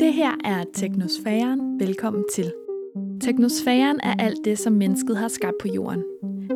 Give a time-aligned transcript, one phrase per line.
[0.00, 1.80] Det her er Teknosfæren.
[1.80, 2.52] Velkommen til.
[3.20, 6.02] Teknosfæren er alt det, som mennesket har skabt på jorden.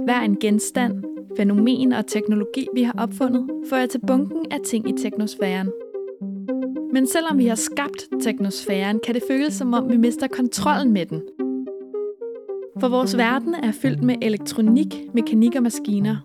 [0.05, 1.05] Hver en genstand,
[1.37, 5.71] fænomen og teknologi, vi har opfundet, fører til bunken af ting i teknosfæren.
[6.93, 11.07] Men selvom vi har skabt teknosfæren, kan det føles som om, vi mister kontrollen med
[11.07, 11.23] den.
[12.81, 16.17] For vores verden er fyldt med elektronik, mekanik og maskiner.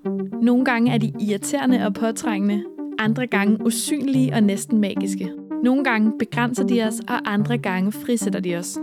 [0.41, 2.63] Nogle gange er de irriterende og påtrængende,
[2.99, 5.42] andre gange usynlige og næsten magiske.
[5.63, 8.77] Nogle gange begrænser de os, og andre gange frisætter de os.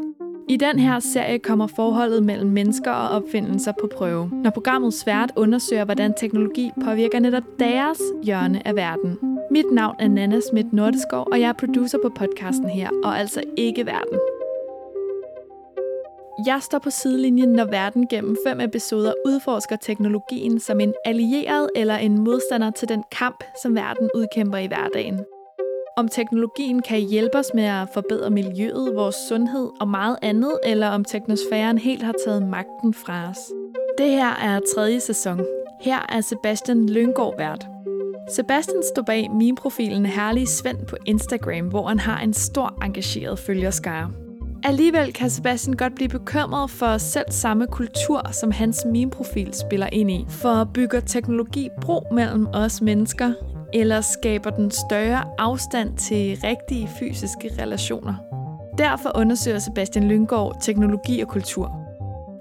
[0.48, 5.32] I den her serie kommer forholdet mellem mennesker og opfindelser på prøve, når programmet svært
[5.36, 9.18] undersøger, hvordan teknologi påvirker netop deres hjørne af verden.
[9.50, 13.42] Mit navn er Nana Schmidt Nordeskov, og jeg er producer på podcasten her, og altså
[13.56, 14.18] ikke verden.
[16.46, 21.96] Jeg står på sidelinjen, når verden gennem fem episoder udforsker teknologien som en allieret eller
[21.96, 25.20] en modstander til den kamp, som verden udkæmper i hverdagen.
[26.00, 30.88] Om teknologien kan hjælpe os med at forbedre miljøet, vores sundhed og meget andet, eller
[30.88, 33.38] om teknosfæren helt har taget magten fra os.
[33.98, 35.40] Det her er tredje sæson.
[35.80, 37.66] Her er Sebastian Lyngård vært.
[38.34, 43.38] Sebastian står bag min profilen Herlige Svend på Instagram, hvor han har en stor engageret
[43.38, 44.10] følgerskare.
[44.64, 50.10] Alligevel kan Sebastian godt blive bekymret for selv samme kultur, som hans meme-profil spiller ind
[50.10, 50.24] i.
[50.28, 53.32] For bygger teknologi bro mellem os mennesker,
[53.72, 58.14] eller skaber den større afstand til rigtige fysiske relationer?
[58.78, 61.76] Derfor undersøger Sebastian Lyngård teknologi og kultur.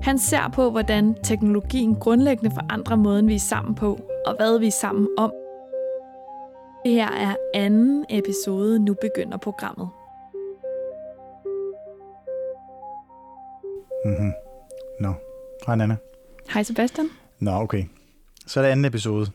[0.02, 4.68] Han ser på, hvordan teknologien grundlæggende forandrer måden, vi er sammen på, og hvad vi
[4.68, 5.34] er sammen om.
[6.86, 9.90] Det her er anden episode, nu begynder programmet.
[14.06, 14.32] Mhm.
[15.00, 15.14] Nå.
[15.66, 15.96] Hej, Nana.
[16.54, 17.10] Hej Sebastian.
[17.40, 17.84] Nå, okay.
[18.48, 19.32] Så er det anden episode.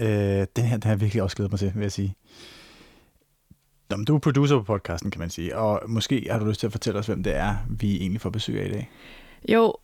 [0.00, 2.14] Øh, den her, den har jeg virkelig også glædet mig til, vil jeg sige.
[3.90, 6.60] Nå, men du er producer på podcasten, kan man sige, og måske har du lyst
[6.60, 8.90] til at fortælle os, hvem det er, vi egentlig får besøg af i dag.
[9.48, 9.74] Jo,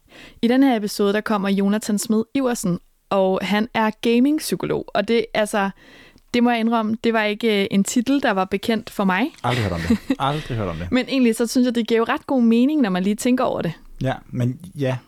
[0.42, 2.78] i den her episode, der kommer Jonathan Smed Iversen,
[3.10, 5.70] og han er gaming-psykolog, og det, altså,
[6.34, 9.32] det må jeg indrømme, det var ikke øh, en titel, der var bekendt for mig.
[9.44, 9.98] Aldrig hørt om det.
[10.18, 10.92] Aldrig hørt om det.
[10.92, 13.62] Men egentlig så synes jeg, det giver ret god mening, når man lige tænker over
[13.62, 13.72] det.
[14.02, 14.98] Ja, men ja,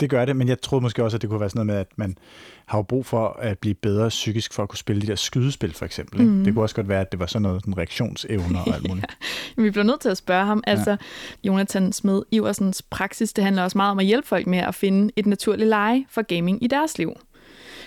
[0.00, 1.80] det gør det, men jeg troede måske også, at det kunne være sådan noget med,
[1.80, 2.18] at man
[2.66, 5.74] har jo brug for at blive bedre psykisk for at kunne spille de der skydespil,
[5.74, 6.20] for eksempel.
[6.20, 6.32] Ikke?
[6.32, 6.44] Mhm.
[6.44, 9.06] Det kunne også godt være, at det var sådan noget den reaktionsevner og alt muligt.
[9.56, 10.62] Men vi bliver nødt til at spørge ham.
[10.66, 10.96] Altså,
[11.44, 15.12] Jonathan Smed Iversens praksis, det handler også meget om at hjælpe folk med at finde
[15.16, 17.12] et naturligt leje for gaming i deres liv.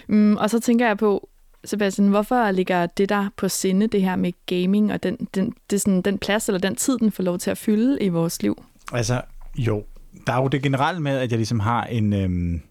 [0.07, 1.29] Mm, og så tænker jeg på,
[1.65, 5.75] Sebastian, hvorfor ligger det der på sinde, det her med gaming, og den, den, det
[5.75, 8.41] er sådan, den plads eller den tid, den får lov til at fylde i vores
[8.41, 8.63] liv?
[8.93, 9.21] Altså,
[9.57, 9.83] jo,
[10.27, 12.61] der er jo det generelle med, at jeg ligesom har en, øhm,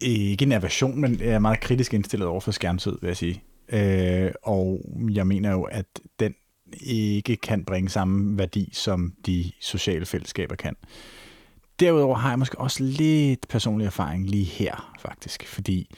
[0.00, 3.42] ikke en aversion, men jeg er meget kritisk indstillet over for skærmtid, vil jeg sige.
[3.68, 4.80] Øh, og
[5.10, 5.86] jeg mener jo, at
[6.20, 6.34] den
[6.80, 10.76] ikke kan bringe samme værdi, som de sociale fællesskaber kan.
[11.80, 15.94] Derudover har jeg måske også lidt personlig erfaring lige her, faktisk, fordi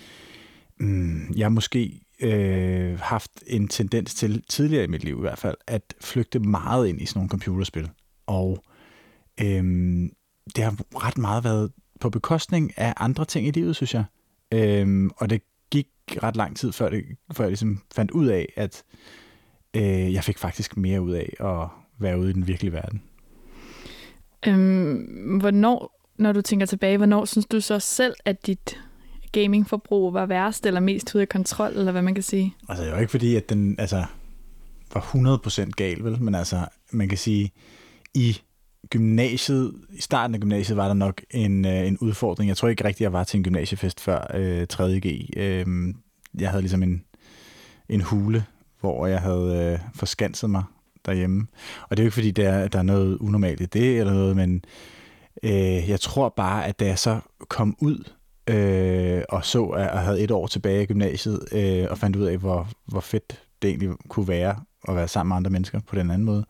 [0.80, 5.56] mm, jeg måske øh, haft en tendens til, tidligere i mit liv i hvert fald,
[5.66, 7.90] at flygte meget ind i sådan nogle computerspil.
[8.26, 8.64] Og
[9.40, 9.64] øh,
[10.56, 14.04] det har ret meget været på bekostning af andre ting i livet, synes jeg.
[14.54, 15.88] Øhm, og det gik
[16.22, 18.82] ret lang tid, før, det, før jeg ligesom fandt ud af, at
[19.74, 23.02] øh, jeg fik faktisk mere ud af at være ude i den virkelige verden.
[24.46, 28.78] Øhm, hvornår, når du tænker tilbage, hvornår synes du så selv, at dit
[29.32, 32.56] gamingforbrug var værst eller mest ude af kontrol, eller hvad man kan sige?
[32.68, 34.04] Altså, det var ikke fordi, at den altså,
[34.94, 36.22] var 100% gal, vel?
[36.22, 37.52] Men altså, man kan sige,
[38.14, 38.40] i
[38.90, 42.48] gymnasiet, i starten af gymnasiet, var der nok en, øh, en udfordring.
[42.48, 45.30] Jeg tror ikke rigtigt, jeg var til en gymnasiefest før øh, 3.G.
[45.36, 45.66] Øh,
[46.40, 47.04] jeg havde ligesom en,
[47.88, 48.44] en hule,
[48.80, 50.62] hvor jeg havde øh, forskanset mig
[51.06, 51.46] derhjemme.
[51.82, 54.36] Og det er jo ikke, fordi der, der er noget unormalt i det, eller noget,
[54.36, 54.64] men
[55.42, 58.04] øh, jeg tror bare, at da jeg så kom ud
[58.48, 62.24] øh, og så, at jeg havde et år tilbage i gymnasiet, øh, og fandt ud
[62.24, 64.56] af, hvor, hvor fedt det egentlig kunne være
[64.88, 66.44] at være sammen med andre mennesker på den anden måde,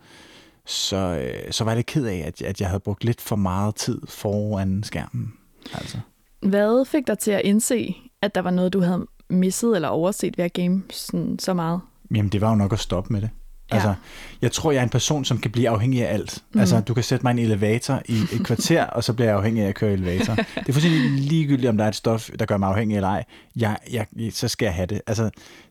[0.68, 3.36] så, øh, så var jeg lidt ked af, at, at jeg havde brugt lidt for
[3.36, 5.32] meget tid foran skærmen.
[5.74, 5.98] Altså.
[6.40, 10.38] Hvad fik dig til at indse, at der var noget, du havde misset eller overset
[10.38, 11.80] ved at game sådan, så meget?
[12.14, 13.30] Jamen, det var jo nok at stoppe med det.
[13.70, 13.76] Ja.
[13.76, 13.94] Altså,
[14.42, 16.44] jeg tror, jeg er en person, som kan blive afhængig af alt.
[16.52, 16.60] Mm.
[16.60, 19.36] Altså, du kan sætte mig i en elevator i et kvarter, og så bliver jeg
[19.36, 20.34] afhængig af at køre elevator.
[20.34, 23.24] Det er fuldstændig ligegyldigt, om der er et stof, der gør mig afhængig eller ej.
[23.56, 25.00] Jeg, jeg, så skal jeg have det.
[25.06, 25.30] Altså,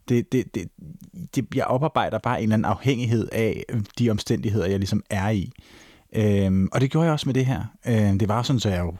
[0.09, 0.67] det, det, det,
[1.35, 3.63] det, jeg oparbejder bare en eller anden afhængighed af
[3.99, 5.51] de omstændigheder, jeg ligesom er i.
[6.13, 7.63] Øhm, og det gjorde jeg også med det her.
[7.87, 8.93] Øhm, det var sådan, så jeg jo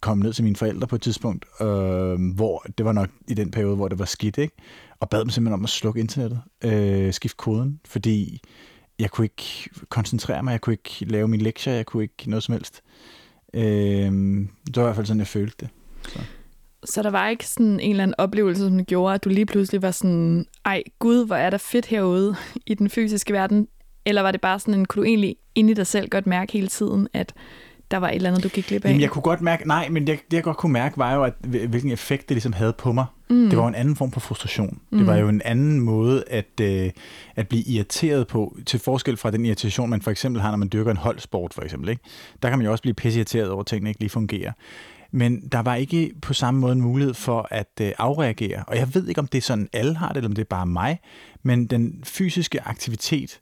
[0.00, 3.50] kom ned til mine forældre på et tidspunkt, øh, hvor det var nok i den
[3.50, 4.54] periode, hvor det var skidt, ikke?
[5.00, 8.40] Og bad dem simpelthen om at slukke internettet, øh, skifte koden, fordi
[8.98, 12.42] jeg kunne ikke koncentrere mig, jeg kunne ikke lave mine lektier, jeg kunne ikke noget
[12.42, 12.82] som helst.
[13.54, 13.62] Øh,
[14.66, 15.68] det var i hvert fald sådan, jeg følte det.
[16.08, 16.18] Så.
[16.84, 19.82] Så der var ikke sådan en eller anden oplevelse, som gjorde, at du lige pludselig
[19.82, 22.36] var sådan, ej gud, hvor er der fedt herude
[22.66, 23.68] i den fysiske verden?
[24.04, 26.52] Eller var det bare sådan en, kunne du egentlig inde i dig selv godt mærke
[26.52, 27.34] hele tiden, at
[27.90, 28.88] der var et eller andet, du gik glip af?
[28.88, 31.24] Jamen, jeg kunne godt mærke, nej, men det, det jeg godt kunne mærke, var jo,
[31.24, 31.34] at,
[31.68, 33.06] hvilken effekt det ligesom havde på mig.
[33.30, 33.48] Mm.
[33.48, 34.80] Det var en anden form for frustration.
[34.90, 34.98] Mm.
[34.98, 36.90] Det var jo en anden måde at, øh,
[37.36, 40.68] at blive irriteret på, til forskel fra den irritation, man for eksempel har, når man
[40.72, 41.88] dyrker en holdsport, for eksempel.
[41.88, 42.02] Ikke?
[42.42, 44.52] Der kan man jo også blive pisseirriteret over, at tingene ikke lige fungerer.
[45.10, 48.64] Men der var ikke på samme måde en mulighed for at øh, afreagere.
[48.66, 50.46] Og jeg ved ikke, om det er sådan, alle har det, eller om det er
[50.50, 50.98] bare mig.
[51.42, 53.40] Men den fysiske aktivitet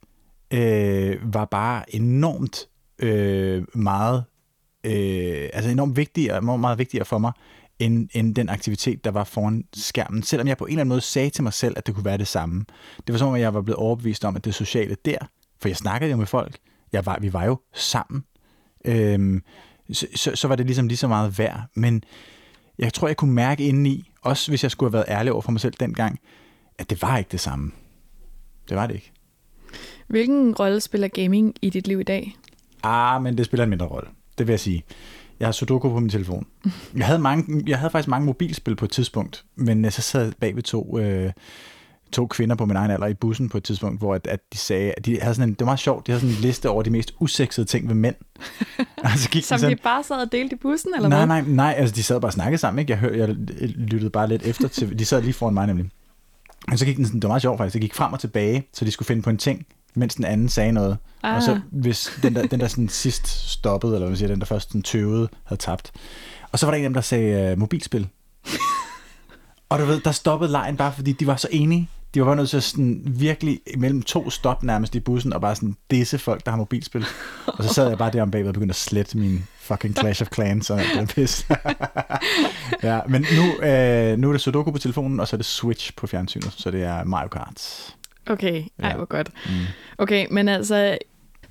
[0.51, 2.69] øh, var bare enormt
[2.99, 4.25] øh, meget,
[4.85, 7.33] øh, altså enormt vigtigere, meget, meget vigtigere for mig,
[7.79, 10.23] end, end den aktivitet, der var foran skærmen.
[10.23, 12.19] Selvom jeg på en eller anden måde sagde til mig selv, at det kunne være
[12.19, 12.65] det samme.
[13.07, 15.19] Det var som om, jeg var blevet overbevist om, at det sociale der,
[15.61, 16.59] for jeg snakkede jo med folk,
[16.93, 18.25] jeg var, vi var jo sammen,
[18.85, 19.41] øh,
[19.93, 21.61] så, så, så var det ligesom lige så meget værd.
[21.75, 22.03] Men
[22.79, 25.53] jeg tror, jeg kunne mærke indeni, også hvis jeg skulle have været ærlig over for
[25.53, 26.21] mig selv dengang,
[26.79, 27.73] at det var ikke det samme.
[28.69, 29.13] Det var det ikke.
[30.07, 32.37] Hvilken rolle spiller gaming i dit liv i dag?
[32.83, 34.09] Ah, men det spiller en mindre rolle.
[34.39, 34.85] Det vil jeg sige.
[35.41, 36.47] Jeg har Sudoku på min telefon.
[36.97, 40.33] Jeg havde, mange, jeg havde faktisk mange mobilspil på et tidspunkt, men jeg så sad
[40.41, 41.33] bag ved to, øh,
[42.13, 44.59] to kvinder på min egen alder i bussen på et tidspunkt, hvor at, at de
[44.59, 46.71] sagde, at de havde sådan en, det var meget sjovt, de havde sådan en liste
[46.71, 48.15] over de mest usexede ting ved mænd.
[49.05, 51.27] altså, gik Som sådan, de bare sad og delte i bussen, eller nej, hvad?
[51.27, 52.91] Nej, nej, altså de sad bare og snakkede sammen, ikke?
[52.91, 53.29] Jeg, hørte, jeg
[53.69, 55.91] lyttede bare lidt efter til, de sad lige foran mig nemlig.
[56.73, 58.69] Og så gik den sådan, det var meget sjovt faktisk, det gik frem og tilbage,
[58.73, 59.67] så de skulle finde på en ting,
[59.97, 60.99] mens den anden sagde noget.
[61.23, 61.37] Ah.
[61.37, 64.39] Og så hvis den der, den der sådan sidst stoppede, eller hvad man siger, den
[64.41, 65.93] der først sådan tøvede, havde tabt.
[66.53, 68.09] Og så var der en af dem, der sagde uh, mobilspil.
[69.71, 71.89] og du ved, der stoppede lejen bare, fordi de var så enige.
[72.15, 75.41] De var bare nødt til at sådan virkelig mellem to stop nærmest i bussen, og
[75.41, 77.05] bare sådan disse folk, der har mobilspil.
[77.47, 80.23] og så sad jeg bare der om bagved og begyndte at slette min fucking Clash
[80.23, 81.47] of Clans og det pis.
[82.83, 85.97] ja, men nu, øh, nu er det Sudoku på telefonen, og så er det Switch
[85.97, 87.95] på fjernsynet, så det er Mario Kart.
[88.27, 88.97] Okay, ej ja.
[88.97, 89.31] hvor godt.
[89.47, 89.53] Mm.
[89.99, 90.99] Okay, men altså,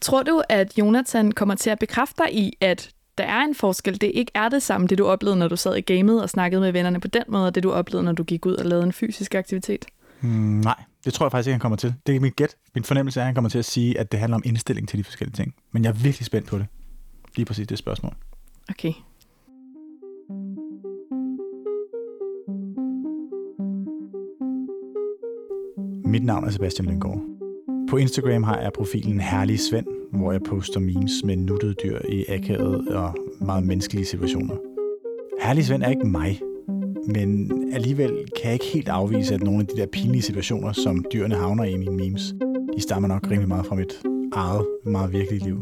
[0.01, 4.01] tror du, at Jonathan kommer til at bekræfte dig i, at der er en forskel.
[4.01, 6.61] Det ikke er det samme, det du oplevede, når du sad i gamet og snakkede
[6.61, 8.85] med vennerne på den måde, og det du oplevede, når du gik ud og lavede
[8.85, 9.85] en fysisk aktivitet?
[10.21, 11.93] Mm, nej, det tror jeg faktisk ikke, han kommer til.
[12.07, 12.55] Det er mit gæt.
[12.75, 14.99] Min fornemmelse er, at han kommer til at sige, at det handler om indstilling til
[14.99, 15.55] de forskellige ting.
[15.71, 16.67] Men jeg er virkelig spændt på det.
[17.35, 18.13] Lige præcis det spørgsmål.
[18.69, 18.93] Okay.
[26.15, 27.21] Mit navn er Sebastian Lyngård.
[27.89, 32.25] På Instagram har jeg profilen Herlig Svend, hvor jeg poster memes med nuttede dyr i
[32.29, 34.55] akavet og meget menneskelige situationer.
[35.41, 36.41] Herlig Svend er ikke mig,
[37.07, 41.05] men alligevel kan jeg ikke helt afvise, at nogle af de der pinlige situationer, som
[41.13, 42.35] dyrene havner i mine memes,
[42.77, 44.03] de stammer nok rimelig meget fra mit
[44.33, 45.61] eget, meget virkelige liv.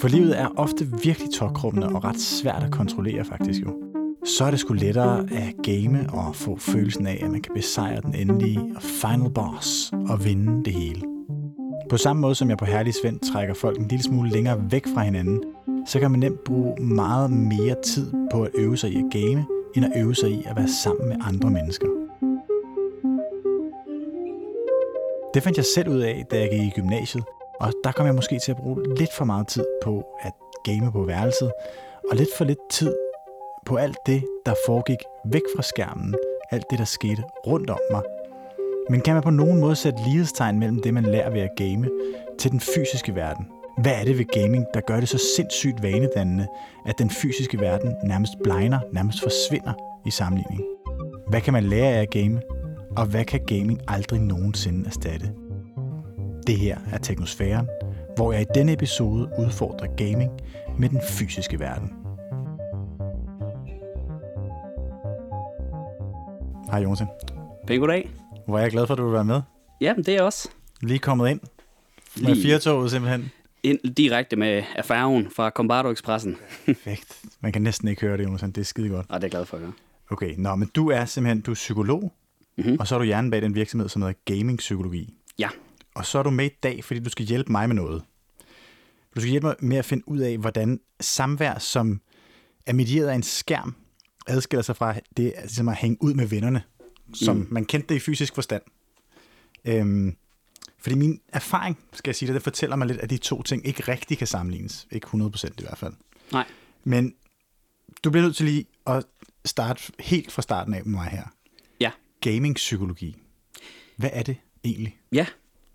[0.00, 3.85] For livet er ofte virkelig tokrummende og ret svært at kontrollere faktisk jo
[4.26, 8.00] så er det sgu lettere at game og få følelsen af, at man kan besejre
[8.00, 11.02] den endelige og final boss og vinde det hele.
[11.90, 14.86] På samme måde som jeg på Herlig Svend trækker folk en lille smule længere væk
[14.94, 15.42] fra hinanden,
[15.86, 19.46] så kan man nemt bruge meget mere tid på at øve sig i at game,
[19.76, 21.86] end at øve sig i at være sammen med andre mennesker.
[25.34, 27.24] Det fandt jeg selv ud af, da jeg gik i gymnasiet,
[27.60, 30.32] og der kom jeg måske til at bruge lidt for meget tid på at
[30.64, 31.52] game på værelset,
[32.10, 32.94] og lidt for lidt tid
[33.66, 36.14] på alt det, der foregik væk fra skærmen,
[36.50, 38.02] alt det, der skete rundt om mig.
[38.90, 41.88] Men kan man på nogen måde sætte lighedstegn mellem det, man lærer ved at game,
[42.38, 43.46] til den fysiske verden?
[43.78, 46.46] Hvad er det ved gaming, der gør det så sindssygt vanedannende,
[46.86, 49.72] at den fysiske verden nærmest blegner, nærmest forsvinder
[50.06, 50.62] i sammenligning?
[51.28, 52.40] Hvad kan man lære af at game,
[52.96, 55.32] og hvad kan gaming aldrig nogensinde erstatte?
[56.46, 57.68] Det her er Teknosfæren,
[58.16, 60.30] hvor jeg i denne episode udfordrer gaming
[60.78, 62.05] med den fysiske verden.
[66.70, 67.06] Hej Jonathan.
[67.66, 68.10] Pæn goddag.
[68.46, 69.40] Hvor er jeg glad for, at du vil være med.
[69.80, 70.48] Ja, det er jeg også.
[70.80, 71.40] Lige kommet ind.
[72.16, 73.30] Med Lige firetoget simpelthen.
[73.62, 76.36] Ind direkte med færgen fra Combardo Expressen.
[76.66, 77.20] Perfekt.
[77.40, 78.50] Man kan næsten ikke høre det, Jonathan.
[78.50, 79.06] Det er skide godt.
[79.10, 79.72] Ja, det er jeg glad for at høre.
[80.10, 82.12] Okay, nå, men du er simpelthen du er psykolog,
[82.56, 82.76] mm-hmm.
[82.80, 85.14] og så er du hjernen bag den virksomhed, som hedder Gaming Psykologi.
[85.38, 85.48] Ja.
[85.94, 88.02] Og så er du med i dag, fordi du skal hjælpe mig med noget.
[89.14, 92.00] Du skal hjælpe mig med at finde ud af, hvordan samvær, som
[92.66, 93.74] er medieret af en skærm,
[94.26, 96.62] adskiller sig fra det altså at hænge ud med vennerne,
[97.14, 97.46] som mm.
[97.50, 98.62] man kendte det i fysisk forstand.
[99.64, 100.16] Øhm,
[100.78, 103.66] fordi min erfaring, skal jeg sige det, det fortæller mig lidt, at de to ting
[103.66, 104.86] ikke rigtig kan sammenlignes.
[104.90, 105.92] Ikke 100% i hvert fald.
[106.32, 106.44] Nej.
[106.84, 107.14] Men
[108.04, 109.04] du bliver nødt til lige at
[109.44, 111.24] starte helt fra starten af med mig her.
[111.80, 111.90] Ja.
[112.20, 113.16] Gaming-psykologi.
[113.96, 114.98] Hvad er det egentlig?
[115.12, 115.26] Ja,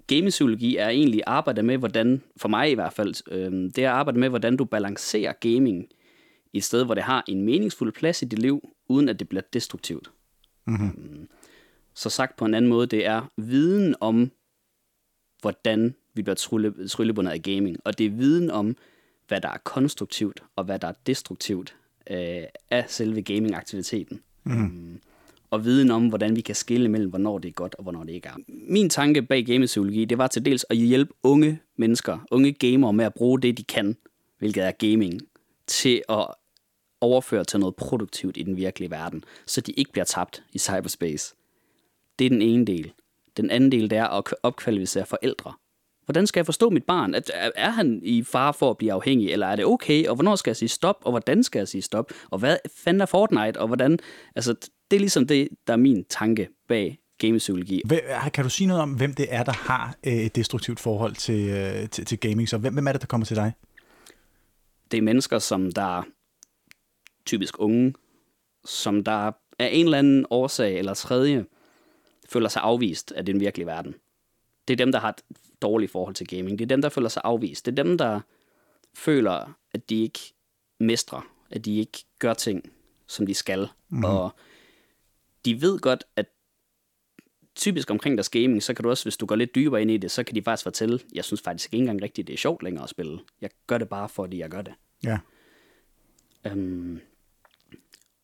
[0.08, 3.98] gamingpsykologi er egentlig arbejde med, hvordan, for mig i hvert fald, øh, det er at
[3.98, 5.86] arbejde med, hvordan du balancerer gaming
[6.54, 9.42] et sted, hvor det har en meningsfuld plads i dit liv, uden at det bliver
[9.54, 10.12] destruktivt.
[10.66, 11.30] Mm-hmm.
[11.94, 14.32] Så sagt på en anden måde, det er viden om,
[15.42, 18.76] hvordan vi bliver trylle, tryllebundet af gaming, og det er viden om,
[19.28, 21.76] hvad der er konstruktivt og hvad der er destruktivt
[22.10, 24.22] øh, af selve gaming-aktiviteten.
[24.44, 25.00] Mm.
[25.50, 28.14] Og viden om, hvordan vi kan skille mellem, hvornår det er godt og hvornår det
[28.14, 28.36] ikke er.
[28.48, 33.06] Min tanke bag gamepsykologi, det var til dels at hjælpe unge mennesker, unge gamere med
[33.06, 33.98] at bruge det, de kan,
[34.40, 35.22] hvilket er gaming,
[35.68, 36.28] til at
[37.02, 41.36] overføre til noget produktivt i den virkelige verden, så de ikke bliver tabt i cyberspace.
[42.20, 42.92] Det er den ene del.
[43.38, 45.54] Den anden del, det er at opkvalificere forældre.
[46.06, 47.16] Hvordan skal jeg forstå mit barn?
[47.56, 50.08] Er han i fare for at blive afhængig, eller er det okay?
[50.08, 52.12] Og hvornår skal jeg sige stop, og hvordan skal jeg sige stop?
[52.30, 54.00] Og hvad fanden er Fortnite, og hvordan...
[54.36, 54.56] Altså,
[54.92, 57.82] det er ligesom det, der er min tanke bag gamepsykologi.
[58.34, 61.50] Kan du sige noget om, hvem det er, der har øh, et destruktivt forhold til,
[61.50, 62.50] øh, til, til gaming?
[62.50, 63.54] Så hvem, hvem er det, der kommer til dig?
[64.92, 66.04] Det er mennesker, som der
[67.26, 67.94] typisk unge,
[68.66, 71.46] som der af en eller anden årsag eller tredje
[72.30, 73.96] føler sig afvist af den virkelige verden.
[74.68, 75.22] Det er dem, der har et
[75.62, 76.60] dårligt forhold til gaming.
[76.60, 77.66] Det er dem, der føler sig afvist.
[77.66, 78.20] Det er dem, der
[78.94, 80.20] føler, at de ikke
[80.80, 82.72] mestrer, at de ikke gør ting,
[83.08, 83.68] som de skal.
[83.90, 84.04] Mm.
[84.04, 84.36] Og
[85.46, 86.26] de ved godt, at
[87.56, 89.98] typisk omkring deres gaming, så kan du også, hvis du går lidt dybere ind i
[89.98, 92.64] det, så kan de faktisk fortælle, jeg synes faktisk ikke engang rigtigt, det er sjovt
[92.64, 93.20] længere at spille.
[93.42, 94.74] Jeg gør det bare, fordi jeg gør det.
[95.04, 95.20] Ja.
[96.46, 97.02] Øhm,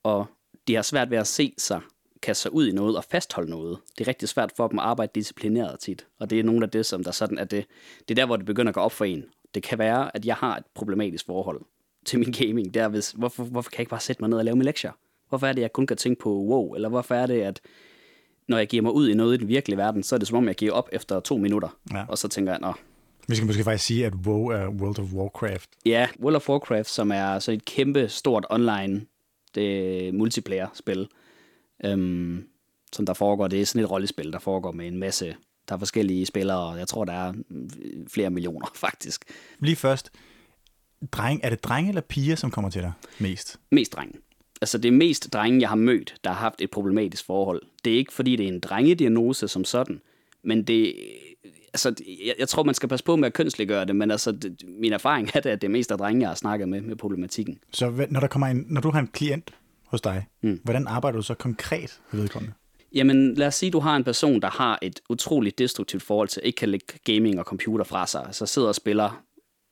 [0.08, 0.26] og
[0.68, 1.82] de har svært ved at se sig
[2.22, 3.78] kaste sig ud i noget og fastholde noget.
[3.98, 6.08] Det er rigtig svært for dem at arbejde disciplineret tit.
[6.20, 7.66] Og det er nogle af det, som der sådan er det.
[8.00, 9.24] Det er der, hvor det begynder at gå op for en.
[9.56, 11.62] Det kan være, at jeg har et problematisk forhold
[12.06, 12.74] til min gaming.
[12.74, 14.66] Det er, hvis, hvorfor, hvorfor kan jeg ikke bare sætte mig ned og lave mine
[14.66, 14.92] lektier?
[15.30, 16.74] Hvorfor er det, jeg kun kan tænke på wow?
[16.74, 17.62] Eller hvorfor er det, at
[18.48, 20.38] når jeg giver mig ud i noget i den virkelige verden, så er det som
[20.38, 21.78] om, jeg giver op efter to minutter.
[21.94, 22.06] Ja.
[22.08, 22.74] Og så tænker jeg, nå,
[23.28, 25.70] vi skal måske faktisk sige, at WoW er World of Warcraft.
[25.86, 29.06] Ja, World of Warcraft, som er så et kæmpe stort online
[29.56, 31.08] det multiplayer-spil,
[31.86, 32.48] øhm,
[32.94, 33.48] som der foregår.
[33.48, 35.36] Det er sådan et rollespil, der foregår med en masse,
[35.70, 37.34] der er forskellige spillere, og jeg tror, der er
[38.08, 39.26] flere millioner faktisk.
[39.60, 40.12] Lige først,
[41.12, 43.60] dreng, er det drenge eller piger, som kommer til dig mest?
[43.72, 44.20] Mest drenge.
[44.62, 47.62] Altså det er mest drenge, jeg har mødt, der har haft et problematisk forhold.
[47.86, 50.02] Det er ikke, fordi det er en drengediagnose som sådan,
[50.44, 50.96] men det,
[51.86, 54.64] altså, jeg, jeg tror, man skal passe på med at kønsliggøre det, men altså, det,
[54.82, 56.96] min erfaring er det, at det er mest af drenge, jeg har snakket med med
[56.96, 57.60] problematikken.
[57.74, 59.52] Så når, der kommer en, når du har en klient
[59.86, 60.60] hos dig, mm.
[60.64, 62.54] hvordan arbejder du så konkret med vedkommende?
[62.94, 66.28] Jamen, lad os sige, at du har en person, der har et utroligt destruktivt forhold
[66.28, 69.24] til, ikke kan lægge gaming og computer fra sig, så sidder og spiller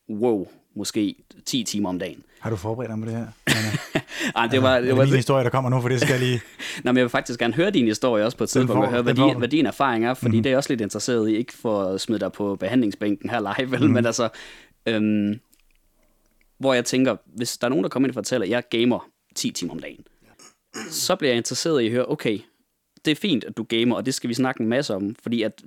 [0.09, 2.23] WoW måske 10 timer om dagen.
[2.39, 3.27] Har du forberedt dig med det her?
[4.35, 6.19] Ej, det var, det, det var, din historie, der kommer nu, for det skal jeg
[6.19, 6.41] lige...
[6.83, 9.01] Nå, men jeg vil faktisk gerne høre din historie også på et tidspunkt, og høre,
[9.01, 10.43] hvad, din, hvad din erfaring er, fordi mm-hmm.
[10.43, 13.39] det er jeg også lidt interesseret i, ikke for at smide dig på behandlingsbænken her
[13.39, 13.93] live, vel, mm-hmm.
[13.93, 14.29] men altså,
[14.85, 15.39] øhm,
[16.57, 19.09] hvor jeg tænker, hvis der er nogen, der kommer ind og fortæller, at jeg gamer
[19.35, 20.05] 10 timer om dagen,
[20.89, 22.39] så bliver jeg interesseret i at høre, okay,
[23.05, 25.41] det er fint, at du gamer, og det skal vi snakke en masse om, fordi
[25.41, 25.63] at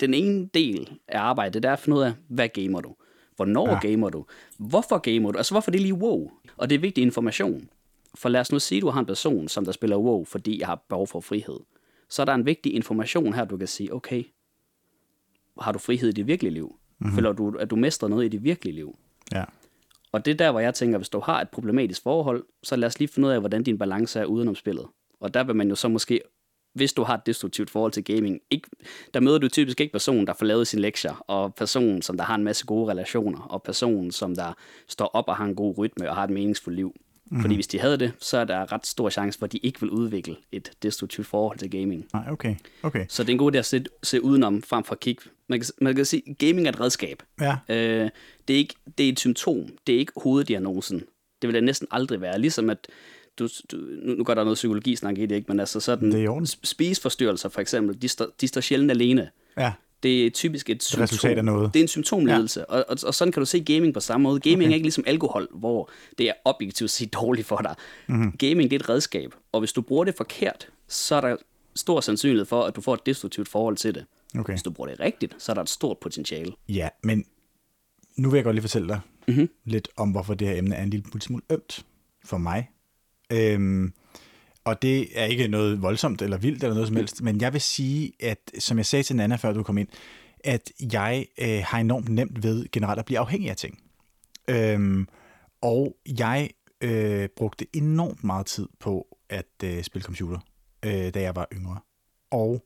[0.00, 2.94] den ene del af arbejdet, det er at finde ud af, hvad gamer du?
[3.38, 3.78] Hvornår ja.
[3.80, 4.24] gamer du?
[4.56, 5.38] Hvorfor gamer du?
[5.38, 6.30] Altså, hvorfor det lige WoW?
[6.56, 7.68] Og det er vigtig information.
[8.14, 10.60] For lad os nu sige, at du har en person, som der spiller WoW, fordi
[10.60, 11.60] jeg har behov for frihed.
[12.08, 14.24] Så er der en vigtig information her, du kan sige, okay,
[15.60, 16.76] har du frihed i dit virkelige liv?
[16.98, 17.14] Mm-hmm.
[17.14, 18.98] Føler du, at du mestrer noget i dit virkelige liv?
[19.32, 19.44] Ja.
[20.12, 22.86] Og det er der, hvor jeg tænker, hvis du har et problematisk forhold, så lad
[22.86, 24.86] os lige finde ud af, hvordan din balance er udenom spillet.
[25.20, 26.20] Og der vil man jo så måske
[26.78, 28.68] hvis du har et destruktivt forhold til gaming, ikke,
[29.14, 32.24] der møder du typisk ikke personen, der får lavet sin lektier, og personen, som der
[32.24, 34.52] har en masse gode relationer, og personen, som der
[34.88, 36.94] står op og har en god rytme og har et meningsfuldt liv.
[37.30, 37.40] Mm.
[37.40, 39.80] Fordi hvis de havde det, så er der ret stor chance for, at de ikke
[39.80, 42.06] vil udvikle et destruktivt forhold til gaming.
[42.12, 42.54] Nej, okay.
[42.82, 43.04] okay.
[43.08, 45.22] Så det er en god idé at se, se udenom frem for at kigge.
[45.48, 47.22] Man kan, man kan sige, at gaming er et redskab.
[47.40, 47.56] Ja.
[47.68, 48.10] Øh,
[48.48, 49.68] det, er ikke, det er et symptom.
[49.86, 50.98] Det er ikke hoveddiagnosen.
[51.42, 52.38] Det vil det næsten aldrig være.
[52.38, 52.88] Ligesom at
[53.38, 55.46] du, du, nu går der noget psykologi snak i det, ikke?
[55.48, 59.30] men altså sådan, det er spiseforstyrrelser for eksempel, de, står, de står sjældent alene.
[59.56, 59.72] Ja.
[60.02, 61.02] Det er typisk et symptom.
[61.02, 61.74] Resultat af noget.
[61.74, 62.64] Det er en symptomledelse, ja.
[62.74, 64.40] og, og, og sådan kan du se gaming på samme måde.
[64.40, 64.70] Gaming okay.
[64.70, 67.74] er ikke ligesom alkohol, hvor det er objektivt set dårligt for dig.
[68.06, 68.32] Mm-hmm.
[68.32, 71.36] Gaming det er et redskab, og hvis du bruger det forkert, så er der
[71.76, 74.04] stor sandsynlighed for, at du får et destruktivt forhold til det.
[74.38, 74.52] Okay.
[74.52, 76.52] Hvis du bruger det rigtigt, så er der et stort potentiale.
[76.68, 77.24] Ja, men
[78.16, 79.48] nu vil jeg godt lige fortælle dig mm-hmm.
[79.64, 81.86] lidt om, hvorfor det her emne er en lille smule ømt
[82.24, 82.70] for mig.
[83.32, 83.92] Øhm,
[84.64, 87.60] og det er ikke noget voldsomt eller vildt eller noget som helst, men jeg vil
[87.60, 89.88] sige, at som jeg sagde til Nana, før du kom ind,
[90.44, 93.78] at jeg øh, har enormt nemt ved generelt at blive afhængig af ting.
[94.48, 95.08] Øhm,
[95.60, 100.38] og jeg øh, brugte enormt meget tid på at øh, spille computer,
[100.84, 101.80] øh, da jeg var yngre.
[102.30, 102.64] Og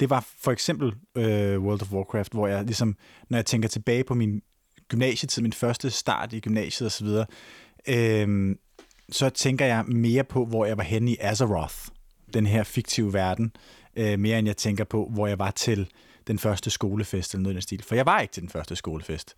[0.00, 2.96] det var for eksempel øh, World of Warcraft, hvor jeg ligesom,
[3.28, 4.42] når jeg tænker tilbage på min
[4.88, 7.06] gymnasietid, min første start i gymnasiet osv.,
[7.88, 8.56] øh,
[9.10, 11.74] så tænker jeg mere på, hvor jeg var henne i Azeroth,
[12.34, 13.52] den her fiktive verden,
[13.96, 15.90] øh, mere end jeg tænker på, hvor jeg var til
[16.26, 17.82] den første skolefest eller noget i den stil.
[17.82, 19.34] For jeg var ikke til den første skolefest.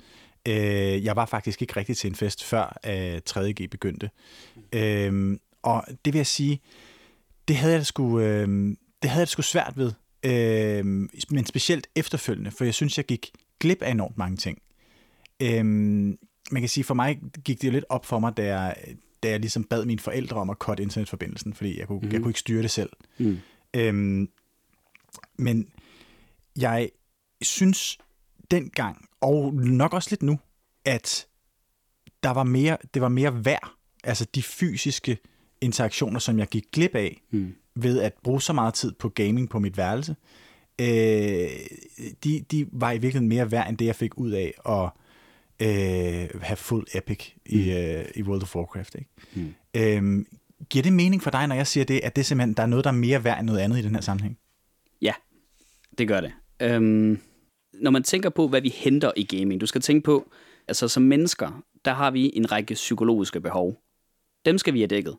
[0.49, 4.11] Øh, jeg var faktisk ikke rigtig til en fest, før øh, 3.G begyndte.
[4.73, 6.61] Øh, og det vil jeg sige,
[7.49, 9.93] det havde jeg sgu, øh, det havde jeg sgu svært ved.
[10.25, 10.85] Øh,
[11.31, 14.59] men specielt efterfølgende, for jeg synes, jeg gik glip af enormt mange ting.
[15.43, 15.65] Øh,
[16.51, 18.77] man kan sige, for mig gik det jo lidt op for mig, da jeg,
[19.23, 22.13] da jeg ligesom bad mine forældre om at cutte internetforbindelsen, fordi jeg kunne, mm.
[22.13, 22.91] jeg kunne ikke styre det selv.
[23.19, 23.39] Mm.
[23.77, 24.29] Øhm,
[25.39, 25.69] men
[26.59, 26.91] jeg
[27.43, 27.99] synes
[28.51, 30.39] dengang, og nok også lidt nu,
[30.85, 31.27] at
[32.23, 33.71] der var mere, det var mere værd,
[34.05, 35.19] altså de fysiske
[35.61, 37.55] interaktioner, som jeg gik glip af, mm.
[37.75, 40.17] ved at bruge så meget tid på gaming på mit værelse,
[40.81, 41.51] øh,
[42.25, 44.91] de, de var i virkeligheden mere værd, end det jeg fik ud af at
[45.63, 47.77] øh, have fuld epic i, mm.
[47.77, 48.95] øh, i World of Warcraft.
[48.95, 49.11] Ikke?
[49.35, 49.55] Mm.
[49.77, 50.27] Øhm,
[50.71, 52.85] giver det mening for dig, når jeg siger det, at det simpelthen, der er noget,
[52.85, 54.39] der er mere værd end noget andet i den her sammenhæng?
[55.03, 55.13] Ja,
[55.99, 56.33] det gør det.
[56.61, 57.19] Øhm,
[57.75, 60.31] når man tænker på, hvad vi henter i gaming, du skal tænke på,
[60.69, 63.83] altså som mennesker, der har vi en række psykologiske behov.
[64.45, 65.17] Dem skal vi have dækket.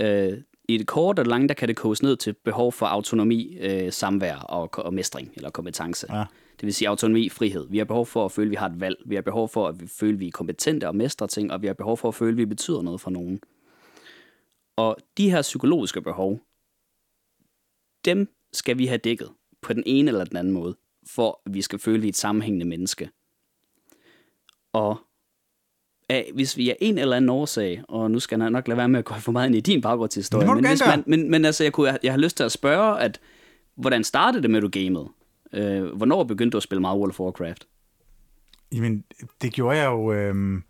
[0.00, 0.38] Øh,
[0.68, 3.92] I det korte og lange, der kan det koges ned til behov for autonomi, øh,
[3.92, 6.16] samvær og, og mestring eller kompetence.
[6.16, 6.24] Ja.
[6.60, 7.66] Det vil sige autonomi, frihed.
[7.70, 8.96] Vi har behov for at føle, at vi har et valg.
[9.06, 11.66] Vi har behov for at føle, at vi er kompetente og mestre ting, og vi
[11.66, 13.40] har behov for at føle, at vi betyder noget for nogen.
[14.76, 16.40] Og de her psykologiske behov,
[18.04, 19.30] dem skal vi have dækket
[19.60, 22.12] på den ene eller den anden måde, for at vi skal føle, at vi er
[22.12, 23.10] et sammenhængende menneske.
[24.72, 24.96] Og
[26.08, 28.88] af, hvis vi er en eller anden årsag, og nu skal jeg nok lade være
[28.88, 31.64] med at gå for meget ind i din baggrundshistorie, men, hvis man, men, men altså,
[31.64, 33.20] jeg, kunne, jeg, jeg har lyst til at spørge, at
[33.74, 35.08] hvordan startede det med, du gamede?
[35.54, 37.66] Øh, hvornår begyndte du at spille meget World of Warcraft?
[38.72, 39.04] Jamen,
[39.42, 40.12] det gjorde jeg jo...
[40.12, 40.60] Øh...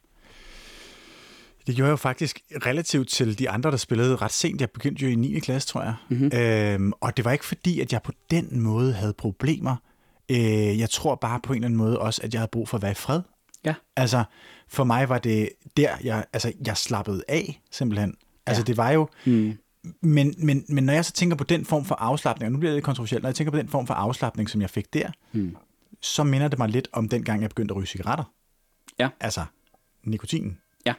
[1.66, 4.60] Det gjorde jeg jo faktisk relativt til de andre, der spillede ret sent.
[4.60, 5.38] Jeg begyndte jo i 9.
[5.38, 5.94] klasse, tror jeg.
[6.08, 6.30] Mm-hmm.
[6.38, 9.76] Øhm, og det var ikke fordi, at jeg på den måde havde problemer.
[10.30, 12.76] Øh, jeg tror bare på en eller anden måde også, at jeg havde brug for
[12.76, 13.20] at være i fred.
[13.64, 13.74] Ja.
[13.96, 14.24] Altså,
[14.68, 18.14] for mig var det der, jeg, altså, jeg slappede af, simpelthen.
[18.46, 18.64] Altså, ja.
[18.64, 19.08] det var jo...
[19.26, 19.58] Mm.
[20.00, 22.70] Men, men, men når jeg så tænker på den form for afslappning, og nu bliver
[22.70, 25.10] det lidt kontroversielt, når jeg tænker på den form for afslappning, som jeg fik der,
[25.32, 25.56] mm.
[26.00, 28.24] så minder det mig lidt om den gang, jeg begyndte at ryge cigaretter.
[28.98, 29.08] Ja.
[29.20, 29.44] Altså,
[30.04, 30.58] nikotinen.
[30.86, 30.94] Ja.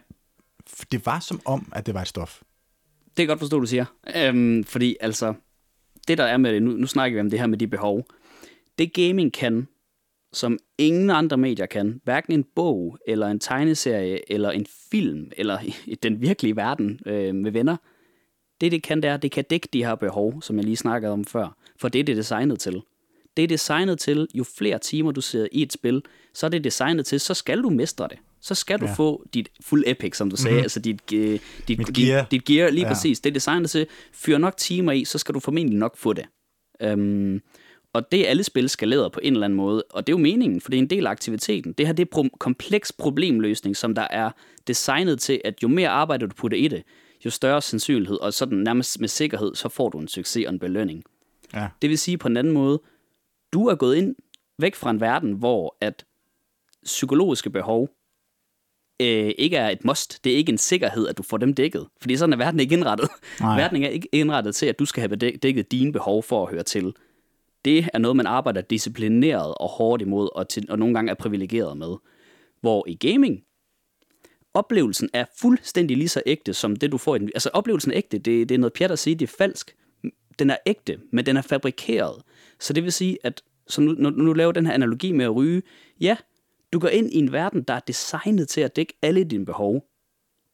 [0.92, 2.42] Det var som om, at det var et stof.
[3.18, 3.86] Det er godt forstå, du siger.
[4.16, 5.34] Øhm, fordi altså,
[6.08, 8.08] det der er med det, nu, nu snakker vi om det her med de behov.
[8.78, 9.68] Det gaming kan,
[10.34, 15.60] som ingen andre medier kan, hverken en bog, eller en tegneserie, eller en film, eller
[16.04, 17.78] den virkelige verden øh, med venner,
[18.62, 21.14] det det kan, det er, det kan dække de her behov, som jeg lige snakkede
[21.14, 21.58] om før.
[21.80, 22.82] For det er det designet til.
[23.38, 26.02] Det er designet til, jo flere timer du sidder i et spil,
[26.34, 28.18] så er det designet til, så skal du mestre det.
[28.42, 28.94] Så skal du ja.
[28.94, 30.64] få dit fuld epic, som du sagde, mm-hmm.
[30.64, 31.20] altså dit, uh,
[31.68, 32.22] dit, gear.
[32.22, 32.94] dit, dit gear, lige ja.
[32.94, 33.20] præcis.
[33.20, 36.26] Det er designet til, fyr nok timer i, så skal du formentlig nok få det.
[36.94, 37.42] Um,
[37.94, 40.22] og det er alle spil skaleret på en eller anden måde, og det er jo
[40.22, 41.74] meningen, for det er en del af aktiviteten.
[41.74, 44.32] Det her det er pro- kompleks problemløsning, som der er
[44.68, 46.84] designet til, at jo mere arbejde du putter i det,
[47.26, 50.60] jo større sandsynlighed, og sådan nærmest med sikkerhed, så får du en succes og en
[50.60, 51.04] belønning.
[51.54, 51.68] Ja.
[51.82, 52.82] Det vil sige på en anden måde,
[53.54, 54.16] du er gået ind
[54.58, 56.06] væk fra en verden, hvor at
[56.84, 57.90] psykologiske behov
[59.02, 60.24] øh, ikke er et must.
[60.24, 61.88] Det er ikke en sikkerhed, at du får dem dækket.
[62.02, 63.10] Fordi sådan er verden ikke indrettet.
[63.40, 63.62] Nej.
[63.62, 66.64] Verden er ikke indrettet til, at du skal have dækket dine behov for at høre
[66.64, 66.94] til.
[67.66, 71.16] Det er noget, man arbejder disciplineret og hårdt imod, og, til, og nogle gange er
[71.16, 71.96] privilegeret med.
[72.62, 73.44] Hvor i gaming,
[74.56, 77.32] oplevelsen er fuldstændig lige så ægte, som det, du får i den.
[77.36, 78.18] Altså, oplevelsen er ægte.
[78.18, 79.76] Det, det er noget pjat at sige, det er falsk.
[80.40, 82.24] Den er ægte, men den er fabrikeret.
[82.60, 85.36] Så det vil sige, at så nu, når du laver den her analogi med at
[85.36, 85.62] ryge,
[86.02, 86.18] ja,
[86.74, 89.86] du går ind i en verden, der er designet til at dække alle dine behov,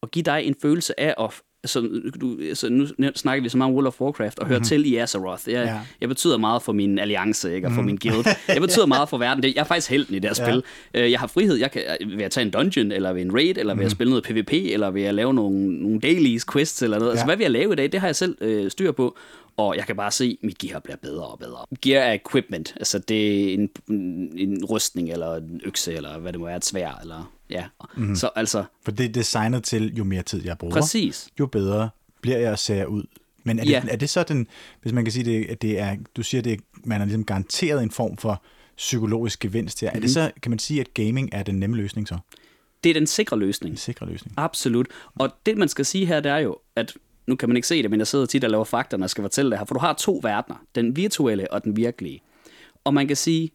[0.01, 3.69] og give dig en følelse af at altså, du, altså, nu snakker vi så meget
[3.69, 4.67] om World of Warcraft, og hører mm-hmm.
[4.67, 5.49] til i Azeroth.
[5.49, 5.79] Jeg, ja.
[6.01, 7.85] jeg betyder meget for min alliance, ikke, og for mm.
[7.85, 8.25] min guild.
[8.47, 9.43] Jeg betyder meget for verden.
[9.43, 10.51] Jeg er faktisk helten i det her ja.
[10.51, 10.63] spil.
[10.93, 11.55] Øh, jeg har frihed.
[11.55, 11.83] Jeg kan,
[12.17, 13.79] ved at tage en dungeon, eller ved en raid, eller ved mm.
[13.79, 13.89] at mhm.
[13.89, 17.11] spille noget PvP, eller ved at lave nogle, nogle dailies, quests, eller noget.
[17.11, 17.21] Altså, ja.
[17.21, 17.91] Altså, hvad vil jeg lave i dag?
[17.91, 19.17] Det har jeg selv øh, styr på.
[19.57, 21.65] Og jeg kan bare se, at mit gear bliver bedre og bedre.
[21.81, 22.73] Gear er equipment.
[22.75, 23.69] Altså, det er en,
[24.37, 28.15] en rustning, eller en økse, eller hvad det må være, et svær, eller Ja, mm.
[28.15, 28.63] så altså...
[28.83, 31.29] For det er designet til, jo mere tid jeg bruger, Præcis.
[31.39, 31.89] jo bedre
[32.21, 33.03] bliver jeg at se ud.
[33.43, 33.81] Men er, ja.
[33.83, 34.47] det, er det så den,
[34.81, 37.83] hvis man kan sige, det, at det er, du siger, det, man er ligesom garanteret
[37.83, 38.43] en form for
[38.77, 39.91] psykologisk gevinst her.
[39.91, 39.95] Mm.
[39.95, 40.13] Er det mhm.
[40.13, 42.17] så, kan man sige, at gaming er den nemme løsning så?
[42.83, 43.71] Det er den sikre løsning.
[43.71, 44.33] Den sikre løsning.
[44.37, 44.87] Absolut.
[45.15, 46.93] Og det, man skal sige her, det er jo, at
[47.27, 49.21] nu kan man ikke se det, men jeg sidder tit og laver fakterne og skal
[49.21, 52.21] fortælle det her, for du har to verdener, den virtuelle og den virkelige.
[52.83, 53.51] Og man kan sige,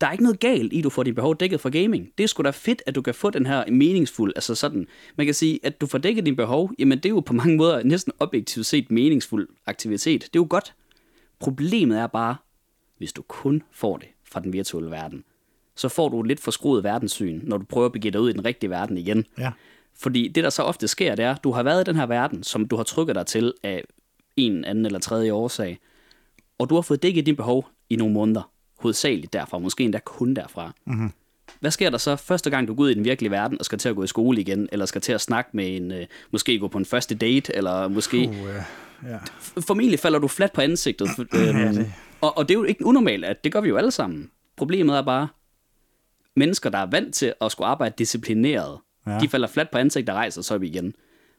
[0.00, 2.08] der er ikke noget galt i, at du får dit behov dækket for gaming.
[2.18, 5.26] Det er sgu da fedt, at du kan få den her meningsfuld, altså sådan, man
[5.26, 7.82] kan sige, at du får dækket din behov, jamen det er jo på mange måder
[7.82, 10.20] næsten objektivt set meningsfuld aktivitet.
[10.20, 10.74] Det er jo godt.
[11.38, 12.36] Problemet er bare,
[12.98, 15.24] hvis du kun får det fra den virtuelle verden,
[15.76, 18.32] så får du et lidt forskruet verdenssyn, når du prøver at begive dig ud i
[18.32, 19.24] den rigtige verden igen.
[19.38, 19.52] Ja.
[19.94, 22.06] Fordi det, der så ofte sker, det er, at du har været i den her
[22.06, 23.84] verden, som du har trykket dig til af
[24.36, 25.78] en anden eller tredje årsag,
[26.58, 30.34] og du har fået dækket din behov i nogle måneder, hovedsageligt derfra, måske endda kun
[30.34, 30.72] derfra.
[30.86, 31.10] Mm-hmm.
[31.60, 33.78] Hvad sker der så første gang, du går ud i den virkelige verden og skal
[33.78, 36.58] til at gå i skole igen, eller skal til at snakke med en, øh, måske
[36.58, 38.18] gå på en første date, eller måske...
[38.28, 38.36] Uh,
[39.04, 39.10] ja.
[39.12, 39.18] ja.
[39.60, 41.08] Formentlig falder du fladt på ansigtet.
[41.18, 43.76] Øhm, Ja, det- og, og det er jo ikke unormalt, at det gør vi jo
[43.76, 44.30] alle sammen.
[44.56, 45.28] Problemet er bare,
[46.36, 49.18] mennesker, der er vant til at skulle arbejde disciplineret, ja.
[49.20, 50.94] de falder fladt på ansigtet og rejser sig op igen.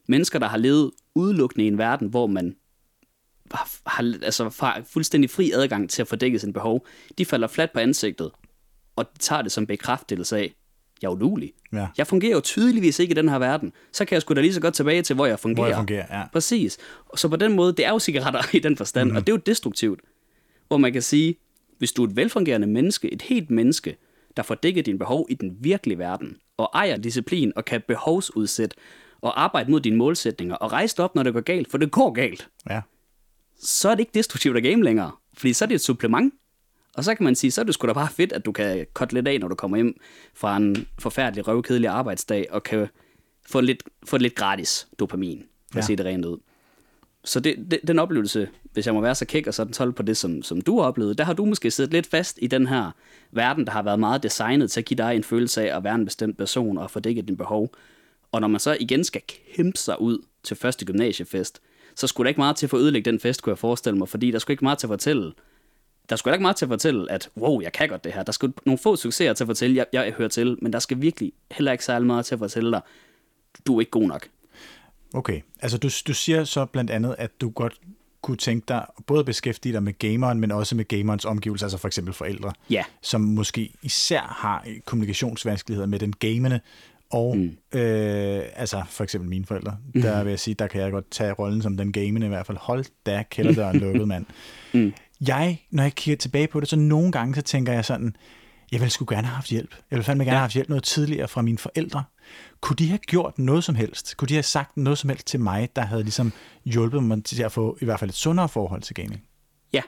[0.08, 2.56] Mennesker, der har levet udelukkende i en verden, hvor man
[3.54, 7.48] har, har altså, har fuldstændig fri adgang til at få dækket sin behov, de falder
[7.48, 8.32] fladt på ansigtet,
[8.96, 10.54] og de tager det som bekræftelse af,
[11.02, 11.54] jeg er udulig.
[11.74, 11.88] Ja.
[11.98, 13.74] Jeg fungerer jo tydeligvis ikke i den her verden.
[13.94, 15.64] Så kan jeg sgu da lige så godt tilbage til, hvor jeg fungerer.
[15.66, 16.24] Hvor jeg fungerer, ja.
[16.34, 16.78] Præcis.
[17.16, 19.10] Så på den måde, det er jo cigaretter i den forstand, Mhm.
[19.12, 19.18] mm-hmm.
[19.22, 20.00] og det er jo destruktivt.
[20.68, 21.36] Hvor man kan sige,
[21.78, 23.98] hvis du er et velfungerende menneske, et helt menneske,
[24.38, 28.76] der får dækket dine behov i den virkelige verden, og ejer disciplin og kan behovsudsætte,
[29.22, 31.92] og arbejde mod dine målsætninger, og rejse dig op, når det går galt, for det
[31.92, 32.82] går galt, ja.
[33.62, 35.12] Så er det ikke destruktivt at game længere.
[35.34, 36.34] Fordi så er det et supplement.
[36.94, 38.86] Og så kan man sige, så er det sgu da bare fedt, at du kan
[38.94, 40.00] cutte lidt af, når du kommer hjem
[40.34, 42.88] fra en forfærdelig røvkedelig arbejdsdag, og kan
[43.48, 45.80] få lidt, få lidt gratis dopamin, for ja.
[45.80, 46.38] At sige det rent ud.
[47.24, 50.04] Så det, det, den oplevelse, hvis jeg må være så kæk og sådan 12 på
[50.04, 52.68] det, som, som du har oplevet, der har du måske siddet lidt fast i den
[52.68, 52.92] her
[53.32, 55.96] verden, der har været meget designet til at give dig en følelse af at være
[55.96, 57.74] en bestemt person og få dækket din behov.
[58.32, 59.22] Og når man så igen skal
[59.56, 61.62] kæmpe sig ud til første gymnasiefest,
[61.96, 64.10] så skulle der ikke meget til for at ødelægge den fest, kunne jeg forestille mig,
[64.10, 65.34] fordi der skulle ikke meget til at fortælle,
[66.10, 68.24] der skulle ikke meget til at fortælle, at wow, jeg kan godt det her.
[68.24, 71.02] Der skulle nogle få succeser til at fortælle, jeg, jeg hører til, men der skal
[71.02, 72.82] virkelig heller ikke særlig meget til at fortælle dig,
[73.68, 74.28] du er ikke god nok.
[75.14, 77.80] Okay, altså du, du siger så blandt andet, at du godt
[78.22, 81.78] kunne tænke dig både at beskæftige dig med gameren, men også med gamerens omgivelser, altså
[81.78, 82.84] for eksempel forældre, Ja.
[83.02, 86.60] som måske især har kommunikationsvanskeligheder med den gamende,
[87.10, 87.80] og mm.
[87.80, 91.32] øh, altså for eksempel mine forældre, der vil jeg sige, der kan jeg godt tage
[91.32, 92.58] rollen som den gamende i hvert fald.
[92.62, 94.26] Hold da kælderdøren lukket, mand.
[94.74, 94.94] Mm.
[95.28, 98.16] Jeg, når jeg kigger tilbage på det, så nogle gange, så tænker jeg sådan,
[98.72, 99.72] jeg ville sgu gerne have haft hjælp.
[99.72, 102.04] Jeg ville fandme gerne have haft hjælp noget tidligere fra mine forældre.
[102.62, 104.18] Kunne de have gjort noget som helst?
[104.18, 106.34] Kunne de have sagt noget som helst til mig, der havde ligesom
[106.66, 109.24] hjulpet mig til at få i hvert fald et sundere forhold til gaming?
[109.74, 109.82] Ja.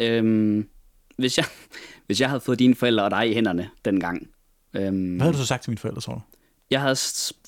[0.00, 0.68] Øhm,
[1.18, 1.46] hvis, jeg,
[2.06, 4.28] hvis jeg havde fået dine forældre og dig i hænderne dengang,
[4.74, 6.20] øhm, Hvad havde du så sagt til mine forældre, tror du?
[6.72, 6.96] Jeg havde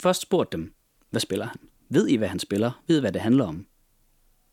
[0.00, 0.72] først spurgt dem,
[1.10, 1.56] hvad spiller han?
[1.88, 2.82] Ved I, hvad han spiller?
[2.87, 3.66] Ved I, hvad det handler om?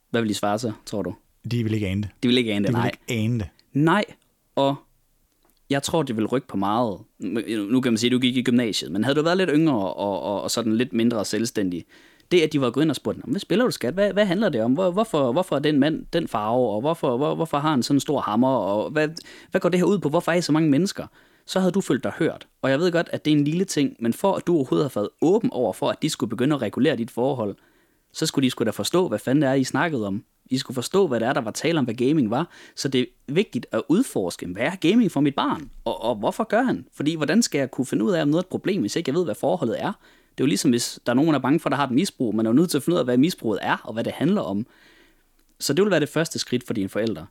[0.10, 1.16] Hvad vil I svare så, tror du?
[1.52, 2.10] De ville ikke ane det.
[2.24, 2.92] De vil ikke ane De det, ville nej.
[3.10, 3.50] ikke ane det.
[3.74, 4.06] Nej,
[4.56, 4.76] og
[5.70, 7.00] jeg tror, det vil rykke på meget.
[7.70, 9.94] Nu kan man sige, at du gik i gymnasiet, men havde du været lidt yngre
[9.94, 11.86] og, og, og sådan lidt mindre selvstændig,
[12.32, 13.94] det at de var gået ind og spurgt, hvad spiller du skat?
[13.94, 14.74] Hvad, hvad handler det om?
[14.74, 16.70] Hvor, hvorfor, hvorfor er den mand den farve?
[16.70, 18.50] Og hvorfor, hvor, hvorfor har han sådan en stor hammer?
[18.50, 19.10] Og hvad,
[19.52, 20.10] hvad går det her ud på?
[20.10, 21.08] Hvorfor er I så mange mennesker?
[21.46, 22.48] Så havde du følt dig hørt.
[22.62, 24.92] Og jeg ved godt, at det er en lille ting, men for at du overhovedet
[24.92, 27.56] har været åben over for, at de skulle begynde at regulere dit forhold,
[28.14, 30.24] så skulle de skulle da forstå, hvad fanden det er, I snakkede om.
[30.46, 32.50] I skulle forstå, hvad det er, der var tale om, hvad gaming var.
[32.76, 35.72] Så det er vigtigt at udforske, hvad er gaming for mit barn?
[35.86, 36.88] Og, og hvorfor gør han?
[36.94, 39.10] Fordi hvordan skal jeg kunne finde ud af, om noget er et problem, hvis ikke
[39.10, 39.92] jeg ved, hvad forholdet er?
[40.32, 41.92] Det er jo ligesom, hvis der er nogen, der er bange for, der har et
[41.92, 42.36] misbrug.
[42.36, 44.14] Man er jo nødt til at finde ud af, hvad misbruget er, og hvad det
[44.14, 44.66] handler om.
[45.60, 47.26] Så det vil være det første skridt for dine forældre.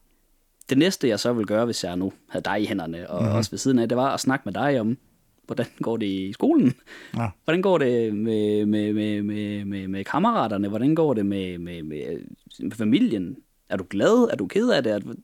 [0.70, 3.36] Det næste, jeg så vil gøre, hvis jeg nu havde dig i hænderne, og mm-hmm.
[3.36, 4.98] også ved siden af, det var at snakke med dig om,
[5.46, 6.72] hvordan går det i skolen?
[7.16, 7.28] Ja.
[7.44, 10.68] Hvordan går det med, med, med, med, med, med kammeraterne?
[10.68, 12.18] Hvordan går det med, med, med,
[12.60, 13.36] med familien?
[13.68, 14.28] Er du glad?
[14.32, 15.04] Er du ked af det?
[15.04, 15.14] Du-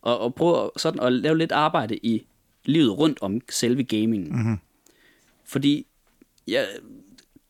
[0.00, 2.26] Og, og prøve sådan at lave lidt arbejde i
[2.64, 4.28] livet rundt om selve gamingen.
[4.36, 4.58] Mm-hmm.
[5.44, 5.86] Fordi
[6.48, 6.62] ja,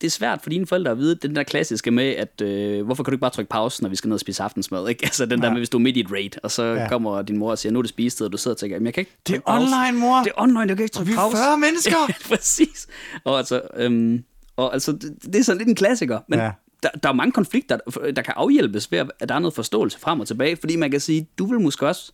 [0.01, 3.03] det er svært for dine forældre at vide den der klassiske med, at øh, hvorfor
[3.03, 4.89] kan du ikke bare trykke pause, når vi skal ned og spise aftensmad?
[4.89, 5.03] Ikke?
[5.07, 5.51] Altså den der Ja.
[5.53, 6.87] med, hvis du er midt i et raid, og så Ja.
[6.89, 8.85] kommer din mor og siger, nu er det spisetid, og du sidder og tænker, "Jamen,
[8.85, 10.17] jeg kan ikke Det er pause." online, mor!
[10.17, 11.37] Det er online, jeg kan ikke trykke vi er pause.
[11.37, 11.95] 40 mennesker!
[12.29, 12.87] Præcis.
[13.23, 14.23] Og altså, øhm,
[14.55, 16.51] og altså det, det er sådan lidt en klassiker, men Ja.
[16.83, 17.77] der, der er mange konflikter,
[18.15, 20.99] der kan afhjælpes ved, at der er noget forståelse frem og tilbage, fordi man kan
[20.99, 22.11] sige, du vil måske også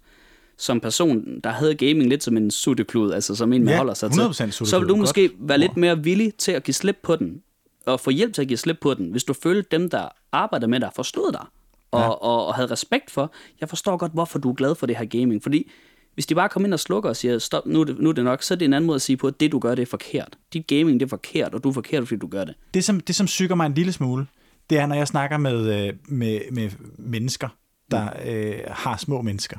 [0.58, 3.93] som person, der havde gaming lidt som en sutteklud, altså som en, man Ja, holder
[3.93, 6.98] sig 100% til, så vil du måske være lidt mere villig til at give slip
[7.04, 7.41] på den,
[7.86, 10.67] og få hjælp til at give slip på den, hvis du følte dem, der arbejder
[10.67, 11.46] med dig, forstod dig,
[11.91, 12.08] og, ja.
[12.08, 15.06] og, og havde respekt for, jeg forstår godt, hvorfor du er glad for det her
[15.06, 15.72] gaming, fordi
[16.13, 18.13] hvis de bare kommer ind og slukker og siger, stop, nu er, det, nu er
[18.13, 19.76] det nok, så er det en anden måde at sige på, at det du gør,
[19.76, 20.38] det er forkert.
[20.54, 22.56] Dit gaming, det er forkert, og du er forkert, fordi du gør det.
[22.74, 24.28] det, som, det, som syger mig en lille smule,
[24.69, 27.50] det er, når jeg snakker med, øh, med, med mennesker,
[27.91, 29.58] der øh, har små mennesker,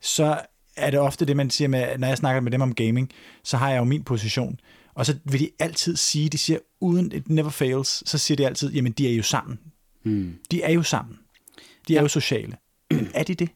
[0.00, 0.38] så
[0.76, 3.10] er det ofte det, man siger, med, når jeg snakker med dem om gaming,
[3.44, 4.60] så har jeg jo min position.
[4.94, 8.46] Og så vil de altid sige, de siger, uden it never fails, så siger de
[8.46, 9.58] altid, jamen de er jo sammen.
[10.02, 10.34] Hmm.
[10.50, 11.18] De er jo sammen.
[11.88, 12.02] De er ja.
[12.02, 12.56] jo sociale.
[12.90, 13.48] Men er de det?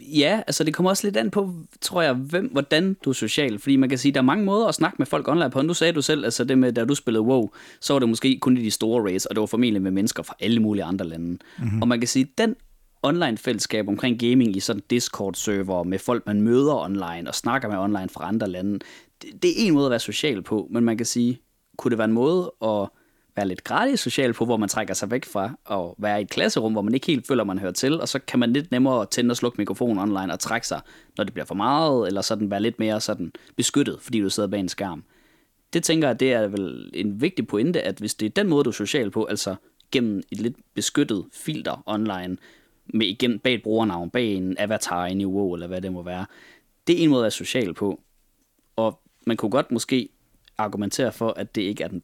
[0.00, 3.58] Ja, altså det kommer også lidt an på, tror jeg, hvem, hvordan du er social.
[3.58, 5.62] Fordi man kan sige, der er mange måder at snakke med folk online på.
[5.62, 8.38] Nu sagde du selv, altså det med, da du spillede WoW, så var det måske
[8.40, 11.08] kun i de store raids, og det var formentlig med mennesker fra alle mulige andre
[11.08, 11.38] lande.
[11.58, 11.82] Mm-hmm.
[11.82, 12.56] Og man kan sige, den
[13.02, 18.08] online-fællesskab omkring gaming i sådan Discord-server med folk, man møder online og snakker med online
[18.08, 18.78] fra andre lande,
[19.32, 21.40] det, det er en måde at være social på, men man kan sige,
[21.76, 22.88] kunne det være en måde at
[23.36, 26.30] være lidt gratis social på, hvor man trækker sig væk fra og være i et
[26.30, 29.06] klasserum, hvor man ikke helt føler, man hører til, og så kan man lidt nemmere
[29.06, 30.80] tænde og slukke mikrofonen online og trække sig,
[31.16, 34.48] når det bliver for meget, eller sådan være lidt mere sådan beskyttet, fordi du sidder
[34.48, 35.04] bag en skærm.
[35.72, 38.64] Det tænker jeg, det er vel en vigtig pointe, at hvis det er den måde,
[38.64, 39.54] du er social på, altså
[39.92, 42.36] gennem et lidt beskyttet filter online,
[42.94, 46.26] med igennem bag et brugernavn, bag en avatar i WoW, eller hvad det må være,
[46.86, 48.00] det er en måde at være social på.
[48.76, 50.08] Og man kunne godt måske
[50.58, 52.02] argumentere for, at det ikke er den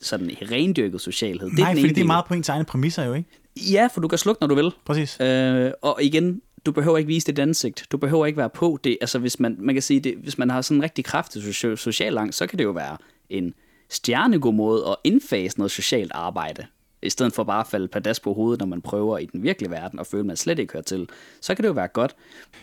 [0.00, 1.50] sådan rendyrket socialhed.
[1.50, 3.28] Det Nej, er fordi det er meget på ens egne præmisser jo, ikke?
[3.56, 4.72] Ja, for du kan slukke, når du vil.
[4.84, 5.20] Præcis.
[5.20, 7.86] Øh, og igen, du behøver ikke vise dit ansigt.
[7.92, 8.98] Du behøver ikke være på det.
[9.00, 11.78] Altså, hvis man, man kan sige, det, hvis man har sådan en rigtig kraftig social,
[11.78, 12.96] social langst, så kan det jo være
[13.30, 13.54] en
[13.90, 16.66] stjernegod måde at indfase noget socialt arbejde.
[17.02, 19.70] I stedet for bare at falde padas på hovedet, når man prøver i den virkelige
[19.70, 21.08] verden og føle, at man slet ikke hører til,
[21.40, 22.16] så kan det jo være godt.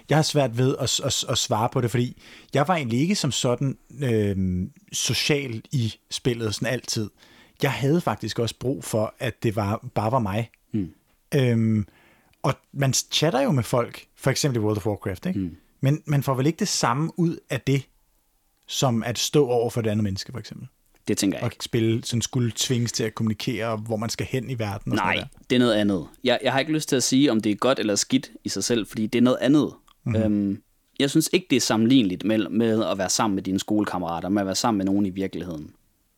[0.10, 2.22] Jeg har svært ved at, at, at svare på det, fordi
[2.54, 7.10] jeg var egentlig ikke som sådan øh, social i spillet sådan altid.
[7.64, 10.50] Jeg havde faktisk også brug for, at det var, bare var mig.
[10.74, 10.90] Mm.
[11.36, 11.88] Øhm,
[12.44, 15.40] og man chatter jo med folk, for eksempel i World of Warcraft, ikke?
[15.40, 15.56] Mm.
[15.82, 17.90] men man får vel ikke det samme ud af det,
[18.68, 20.68] som at stå over for et andet menneske, for eksempel.
[21.08, 24.50] Det tænker jeg og spille, sådan skulle tvinges til at kommunikere, hvor man skal hen
[24.50, 24.92] i verden.
[24.92, 26.08] Og Nej, sådan det er noget andet.
[26.24, 28.50] Jeg, jeg har ikke lyst til at sige, om det er godt eller skidt i
[28.50, 29.74] sig selv, fordi det er noget andet.
[30.04, 30.22] Mm-hmm.
[30.24, 30.62] Øhm,
[31.00, 34.42] jeg synes ikke, det er sammenligneligt med, med at være sammen med dine skolekammerater, med
[34.42, 35.72] at være sammen med nogen i virkeligheden.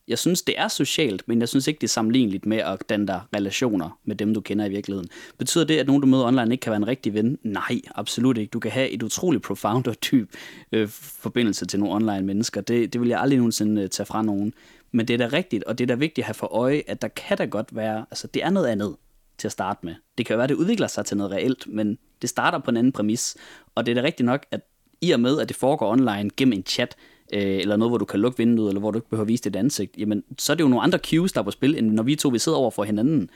[0.08, 3.06] Jeg synes, det er socialt, men jeg synes ikke, det er sammenligneligt med at danne
[3.06, 5.08] dig relationer med dem, du kender i virkeligheden.
[5.38, 7.38] Betyder det, at nogen, du møder online, ikke kan være en rigtig ven?
[7.42, 8.50] Nej, absolut ikke.
[8.50, 10.32] Du kan have et utroligt profound og dyb
[10.72, 12.60] øh, forbindelse til nogle online mennesker.
[12.60, 14.54] Det, det vil jeg aldrig nogensinde øh, tage fra nogen.
[14.92, 17.02] Men det er da rigtigt, og det er da vigtigt at have for øje, at
[17.02, 18.96] der kan da godt være, altså det er noget andet
[19.38, 19.94] til at starte med.
[20.18, 22.70] Det kan jo være, at det udvikler sig til noget reelt, men det starter på
[22.70, 23.36] en anden præmis.
[23.74, 24.60] Og det er da rigtigt nok, at
[25.00, 26.96] i og med, at det foregår online gennem en chat,
[27.32, 29.44] øh, eller noget, hvor du kan lukke vinduet, eller hvor du ikke behøver at vise
[29.44, 31.90] dit ansigt, jamen, så er det jo nogle andre cues, der er på spil, end
[31.90, 33.30] når vi to vi sidder over for hinanden.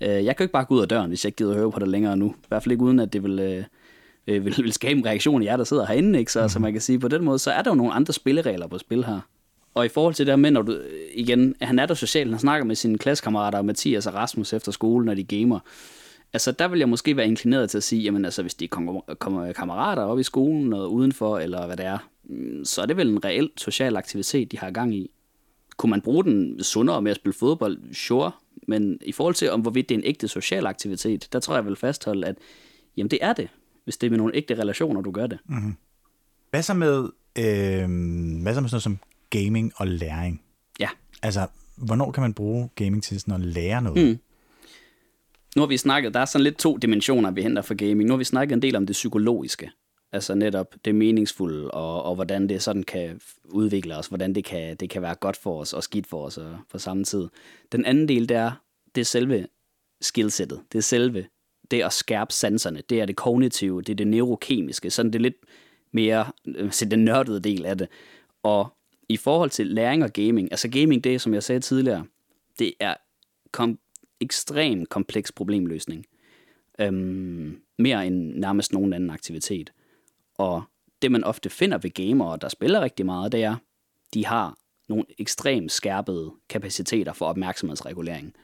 [0.00, 1.56] Øh, jeg kan jo ikke bare gå ud af døren, hvis jeg ikke gider at
[1.56, 2.28] høre på det længere nu.
[2.28, 3.64] I hvert fald ikke uden, at det vil, øh,
[4.26, 6.18] øh vil, vil skabe en reaktion i jer, der sidder herinde.
[6.18, 6.32] Ikke?
[6.32, 6.48] Så, mm.
[6.48, 8.78] så man kan sige, på den måde, så er der jo nogle andre spilleregler på
[8.78, 9.20] spil her.
[9.78, 12.30] Og i forhold til det der med, når du, øh, igen, han er der socialt,
[12.30, 15.60] han snakker med sine klassekammerater, Mathias og Rasmus efter skole, når de gamer.
[16.32, 19.52] Altså, der vil jeg måske være inclineret til at sige, jamen altså, hvis de kommer
[19.52, 23.08] kammerater op i skolen og udenfor, eller hvad det er, mm, så er det vel
[23.08, 25.10] en reel social aktivitet, de har gang i.
[25.76, 27.94] Kunne man bruge den sundere med at spille fodbold?
[27.94, 28.32] Sure.
[28.68, 31.62] Men i forhold til, om hvorvidt det er en ægte social aktivitet, der tror jeg,
[31.62, 32.36] jeg vil fastholde, at
[32.96, 33.48] jamen det er det,
[33.84, 35.38] hvis det er med nogle ægte relationer, du gør det.
[35.46, 35.74] Mm-hmm.
[36.50, 37.88] Hvad så med, øh,
[38.42, 38.98] hvad så med sådan noget som
[39.30, 40.42] gaming og læring.
[40.80, 40.88] Ja.
[41.22, 44.08] Altså, hvornår kan man bruge gaming til sådan at lære noget?
[44.08, 44.18] Mm.
[45.56, 48.04] Nu har vi snakket, der er sådan lidt to dimensioner, vi henter for gaming.
[48.04, 49.70] Nu har vi snakket en del om det psykologiske.
[50.12, 54.76] Altså netop det meningsfulde, og, og hvordan det sådan kan udvikle os, hvordan det kan,
[54.76, 57.28] det kan være godt for os og skidt for os og, på samme tid.
[57.72, 58.52] Den anden del, det er,
[58.94, 59.46] det er selve
[60.00, 60.60] skillsettet.
[60.72, 61.26] Det er selve
[61.70, 62.82] det at skærpe sanserne.
[62.90, 64.90] Det er det kognitive, det er det neurokemiske.
[64.90, 65.36] Sådan det lidt
[65.92, 67.88] mere, øh, den nørdede del af det.
[68.42, 68.77] Og
[69.08, 72.04] i forhold til læring og gaming, altså gaming, det som jeg sagde tidligere,
[72.58, 72.94] det er
[73.52, 73.78] kom,
[74.20, 76.06] ekstrem kompleks problemløsning.
[76.80, 79.72] Øhm, mere end nærmest nogen anden aktivitet.
[80.38, 80.62] Og
[81.02, 83.56] det, man ofte finder ved gamere, der spiller rigtig meget, det er,
[84.14, 88.34] de har nogle ekstremt skærpede kapaciteter for opmærksomhedsregulering.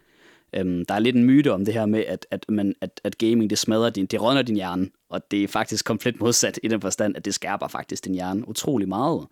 [0.52, 3.18] Øhm, der er lidt en myte om det her med, at, at, man, at, at
[3.18, 6.68] gaming det smadrer din, det rådner din hjerne, og det er faktisk komplet modsat i
[6.68, 9.26] den forstand, at det skærper faktisk din hjerne utrolig meget.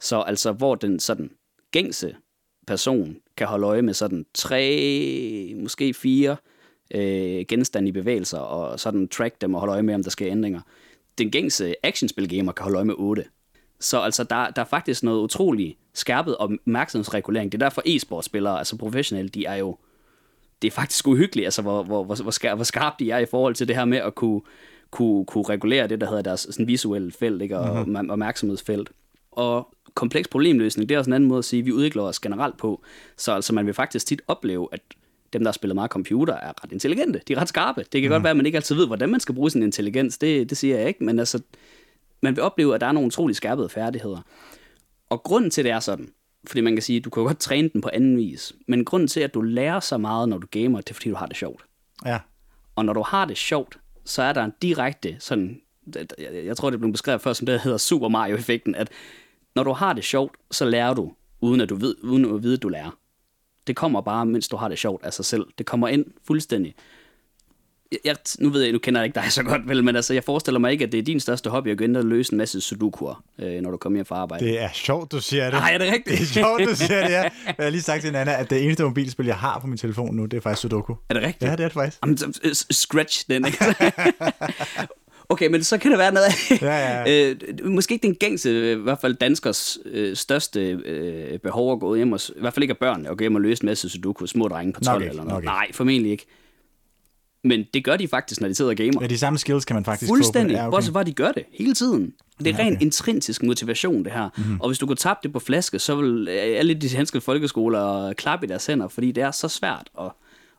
[0.00, 1.30] Så altså, hvor den sådan
[1.72, 2.16] gængse
[2.66, 6.36] person kan holde øje med sådan tre, måske fire
[6.94, 10.30] øh, genstande i bevægelser, og sådan track dem og holde øje med, om der sker
[10.30, 10.60] ændringer.
[11.18, 13.24] Den gængse actionspilgamer kan holde øje med 8.
[13.80, 17.52] Så altså, der, der er faktisk noget utroligt skærpet opmærksomhedsregulering.
[17.52, 19.76] Det er derfor e-sportspillere, altså professionelle, de er jo,
[20.62, 23.26] det er faktisk uhyggeligt, altså hvor, hvor, hvor, hvor, skarp, hvor skarpt de er i
[23.26, 24.40] forhold til det her med at kunne,
[24.90, 27.58] kunne, kunne regulere det, der hedder deres sådan visuelle felt, ikke?
[27.58, 28.10] og mm-hmm.
[28.10, 28.90] opmærksomhedsfelt.
[29.36, 32.20] Og kompleks problemløsning, det er også en anden måde at sige, at vi udvikler os
[32.20, 32.82] generelt på.
[33.16, 34.80] Så altså, man vil faktisk tit opleve, at
[35.32, 37.20] dem, der har spillet meget computer, er ret intelligente.
[37.28, 37.80] De er ret skarpe.
[37.92, 38.12] Det kan mm.
[38.12, 40.18] godt være, at man ikke altid ved, hvordan man skal bruge sin intelligens.
[40.18, 41.42] Det, det siger jeg ikke, men altså,
[42.20, 44.20] man vil opleve, at der er nogle utrolig skærpede færdigheder.
[45.10, 46.08] Og grunden til, det er sådan,
[46.46, 49.08] fordi man kan sige, at du kan godt træne den på anden vis, men grunden
[49.08, 51.36] til, at du lærer så meget, når du gamer, det er, fordi du har det
[51.36, 51.64] sjovt.
[52.06, 52.18] Ja.
[52.76, 55.60] Og når du har det sjovt, så er der en direkte sådan,
[56.44, 58.88] jeg tror, det blev beskrevet før, som det hedder Super Mario-effekten, at
[59.56, 62.54] når du har det sjovt, så lærer du, uden at du ved, uden at vide,
[62.54, 62.98] at du lærer.
[63.66, 65.46] Det kommer bare, mens du har det sjovt af sig selv.
[65.58, 66.74] Det kommer ind fuldstændig.
[68.04, 70.24] Jeg, nu ved jeg, nu kender jeg ikke dig så godt, vel, men altså, jeg
[70.24, 72.38] forestiller mig ikke, at det er din største hobby at gå ind og løse en
[72.38, 74.44] masse sudokuer, øh, når du kommer hjem fra arbejde.
[74.44, 75.52] Det er sjovt, du siger det.
[75.52, 76.18] Nej, er det rigtigt?
[76.18, 77.22] Det er sjovt, du siger det, ja.
[77.46, 80.14] Jeg har lige sagt til Nana, at det eneste mobilspil, jeg har på min telefon
[80.16, 80.94] nu, det er faktisk Sudoku.
[81.08, 81.42] Er det rigtigt?
[81.50, 81.98] Ja, det er det faktisk.
[82.02, 83.58] Jamen, så- scratch den, ikke?
[85.28, 87.30] Okay, men så kan det være noget af, Ja, ja.
[87.30, 87.36] øh,
[87.70, 92.12] måske ikke den gængse, i hvert fald danskers øh, største øh, behov at gå hjem,
[92.12, 94.26] og, i hvert fald ikke af børn, at gå hjem og løse en masse sudoku,
[94.26, 95.42] små drenge på 12 ikke, eller nok noget.
[95.42, 95.46] ikke.
[95.46, 96.26] Nej, formentlig ikke.
[97.44, 98.98] Men det gør de faktisk, når de sidder og gamer.
[99.00, 100.56] Ja, de samme skills kan man faktisk Fuldstændig.
[100.56, 100.60] få.
[100.70, 100.92] på det.
[100.92, 102.12] Bortset de gør det hele tiden.
[102.38, 104.28] Det er ren intrinsisk motivation, det her.
[104.36, 104.46] Mhm.
[104.46, 104.60] Mm-hmm.
[104.60, 108.12] Og hvis du kunne tabe det på flaske, så vil øh, alle de danske folkeskoler
[108.12, 110.10] klappe i deres hænder, fordi det er så svært at,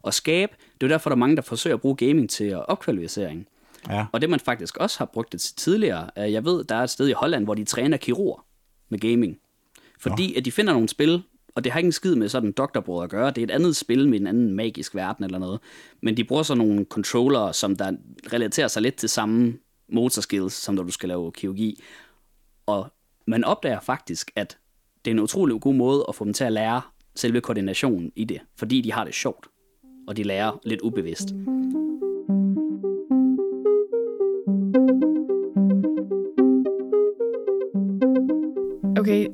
[0.07, 0.51] at skabe.
[0.81, 3.47] Det er derfor, der er mange, der forsøger at bruge gaming til opkvalificering.
[3.89, 4.05] Ja.
[4.11, 6.83] Og det man faktisk også har brugt det til tidligere, er, jeg ved, der er
[6.83, 8.45] et sted i Holland, hvor de træner kirurger
[8.89, 9.37] med gaming.
[9.99, 11.23] Fordi at de finder nogle spil,
[11.55, 13.75] og det har ikke en skid med sådan doktorbrød at gøre, det er et andet
[13.75, 15.59] spil med en anden magisk verden eller noget.
[16.01, 17.91] Men de bruger så nogle controller, som der
[18.33, 19.57] relaterer sig lidt til samme
[19.89, 21.83] motorskills, som når du skal lave kirurgi.
[22.65, 22.93] Og
[23.27, 24.57] man opdager faktisk, at
[25.05, 26.81] det er en utrolig god måde at få dem til at lære
[27.15, 29.47] selve koordinationen i det, fordi de har det sjovt,
[30.07, 31.27] og de lærer lidt ubevidst.
[39.07, 39.27] Okay,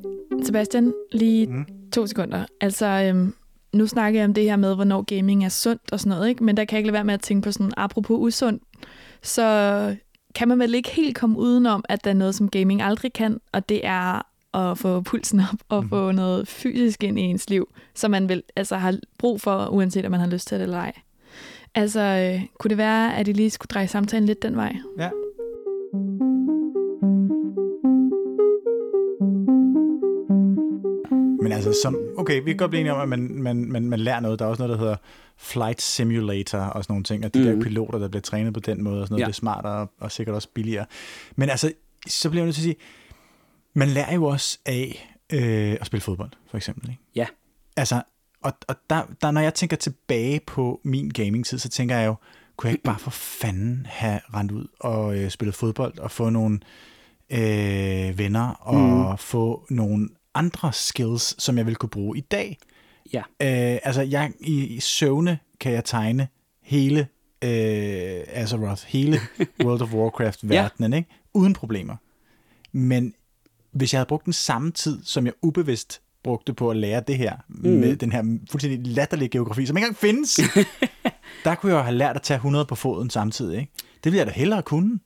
[0.43, 1.65] Sebastian, lige mm.
[1.91, 2.45] to sekunder.
[2.61, 3.33] Altså, øhm,
[3.73, 6.43] nu snakker jeg om det her med, hvornår gaming er sundt og sådan noget, ikke?
[6.43, 8.63] men der kan jeg ikke lade være med at tænke på sådan, apropos usundt,
[9.21, 9.95] så
[10.35, 13.39] kan man vel ikke helt komme udenom, at der er noget, som gaming aldrig kan,
[13.51, 14.21] og det er
[14.53, 15.89] at få pulsen op og mm.
[15.89, 20.05] få noget fysisk ind i ens liv, som man vel altså har brug for, uanset
[20.05, 20.93] om man har lyst til det eller ej.
[21.75, 24.75] Altså, øh, kunne det være, at I lige skulle dreje samtalen lidt den vej?
[24.99, 25.09] Ja.
[31.67, 34.19] Altså, som, okay, vi kan godt blive enige om, at man, man, man, man lærer
[34.19, 34.39] noget.
[34.39, 34.95] Der er også noget, der hedder
[35.37, 37.45] flight simulator og sådan nogle ting, og de mm.
[37.45, 39.25] der piloter, der bliver trænet på den måde, og sådan noget, Ja.
[39.25, 40.85] det er smartere og, og sikkert også billigere.
[41.35, 41.71] Men altså,
[42.07, 42.75] så bliver jeg nødt til at sige,
[43.73, 46.89] man lærer jo også af øh, at spille fodbold, for eksempel.
[46.89, 47.01] Ikke?
[47.15, 47.25] Ja,
[47.77, 48.01] Altså,
[48.43, 52.15] og, og der, der, når jeg tænker tilbage på min gaming-tid, så tænker jeg jo,
[52.57, 56.29] kunne jeg ikke bare for fanden have rendt ud og øh, spillet fodbold og få
[56.29, 56.59] nogle
[57.29, 59.17] øh, venner og mm.
[59.17, 62.57] få nogle andre skills, som jeg vil kunne bruge i dag.
[63.13, 63.19] ja.
[63.19, 66.27] Øh, altså, jeg i, i søvne kan jeg tegne
[66.61, 67.07] hele
[67.43, 69.19] øh, Azeroth, hele
[69.65, 71.09] World of Warcraft-verdenen, ikke?
[71.33, 71.95] uden problemer.
[72.71, 73.13] Men
[73.71, 77.17] hvis jeg havde brugt den samme tid, som jeg ubevidst brugte på at lære det
[77.17, 77.69] her, mm.
[77.69, 80.39] med den her fuldstændig latterlige geografi, som ikke engang findes,
[81.45, 83.59] der kunne jeg jo have lært at tage 100 på foden samtidig.
[83.59, 83.71] Ikke?
[84.03, 84.99] Det ville jeg da hellere kunne.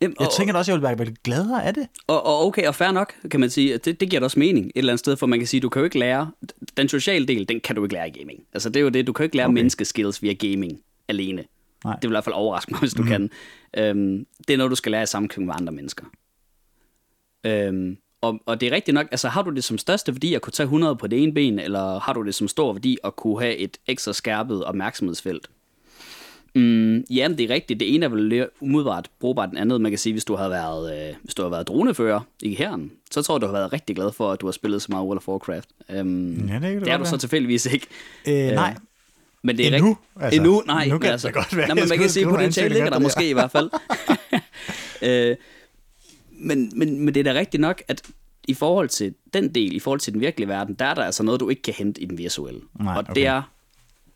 [0.00, 1.88] Jamen, Jeg og, tænker da også, at jeg ville være gladere af det.
[2.06, 4.38] og, og okay, og fair nok, kan man sige, at det, det giver da også
[4.38, 6.30] mening et eller andet sted, for man kan sige, du kan jo ikke lære,
[6.76, 8.40] den sociale del, den kan du ikke lære i gaming.
[8.52, 9.54] Altså det er jo det, du kan jo ikke lære okay.
[9.54, 11.44] Menneskeskills via gaming alene.
[11.84, 11.94] Nej.
[11.94, 13.08] Det vil i hvert fald overraske mig, hvis du mm.
[13.08, 13.30] kan.
[13.76, 16.04] Øhm, det er noget, du skal lære i samkøb med andre mennesker.
[17.46, 20.42] Øhm, og, og det er rigtigt nok, altså har du det som største værdi at
[20.42, 23.16] kunne tage 100 på det ene ben, eller har du det som stor værdi at
[23.16, 25.50] kunne have et ekstra skærpet opmærksomhedsfelt?
[26.56, 27.80] Mm, jamen, det er rigtigt.
[27.80, 29.80] Det ene er vel umiddelbart brugbart den andet.
[29.80, 32.92] Man kan sige, hvis du har været, øh, hvis du har været dronefører i herren,
[33.10, 35.04] så tror jeg, du har været rigtig glad for, at du har spillet så meget
[35.06, 35.68] World of Warcraft.
[36.00, 37.86] Um, Ja, det det det er du så tilfældigvis ikke.
[38.28, 38.74] Øh, nej,
[39.42, 40.40] Men det er Endnu, rigt- altså.
[40.40, 40.84] Endnu, nej.
[40.88, 42.90] Nu kan det altså, da godt være, Nej, men man kan sige, en potentiale ligger
[42.90, 43.70] der måske i hvert fald.
[45.02, 45.36] øh,
[46.30, 48.02] men, men, men det er da rigtigt nok, at
[48.48, 51.22] i forhold til den del, i forhold til den virkelige verden, der er der altså
[51.22, 52.60] noget, du ikke kan hente i den visuelle.
[52.80, 53.14] Nej, og okay.
[53.14, 53.42] det er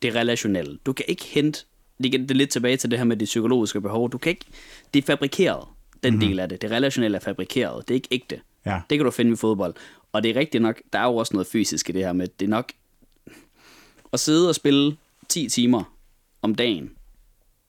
[0.01, 0.77] det relationelle.
[0.85, 1.65] Du kan ikke hente,
[2.03, 4.45] det det er lidt tilbage til det her med det psykologiske behov, du kan ikke,
[4.93, 5.67] det er fabrikeret,
[6.03, 6.27] den mm-hmm.
[6.27, 6.61] del af det.
[6.61, 8.39] Det relationelle er fabrikeret, det er ikke ægte.
[8.65, 8.81] Ja.
[8.89, 9.73] Det kan du finde i fodbold.
[10.11, 12.27] Og det er rigtigt nok, der er jo også noget fysisk i det her med,
[12.39, 12.71] det er nok
[14.13, 14.97] at sidde og spille
[15.29, 15.83] 10 timer
[16.41, 16.91] om dagen,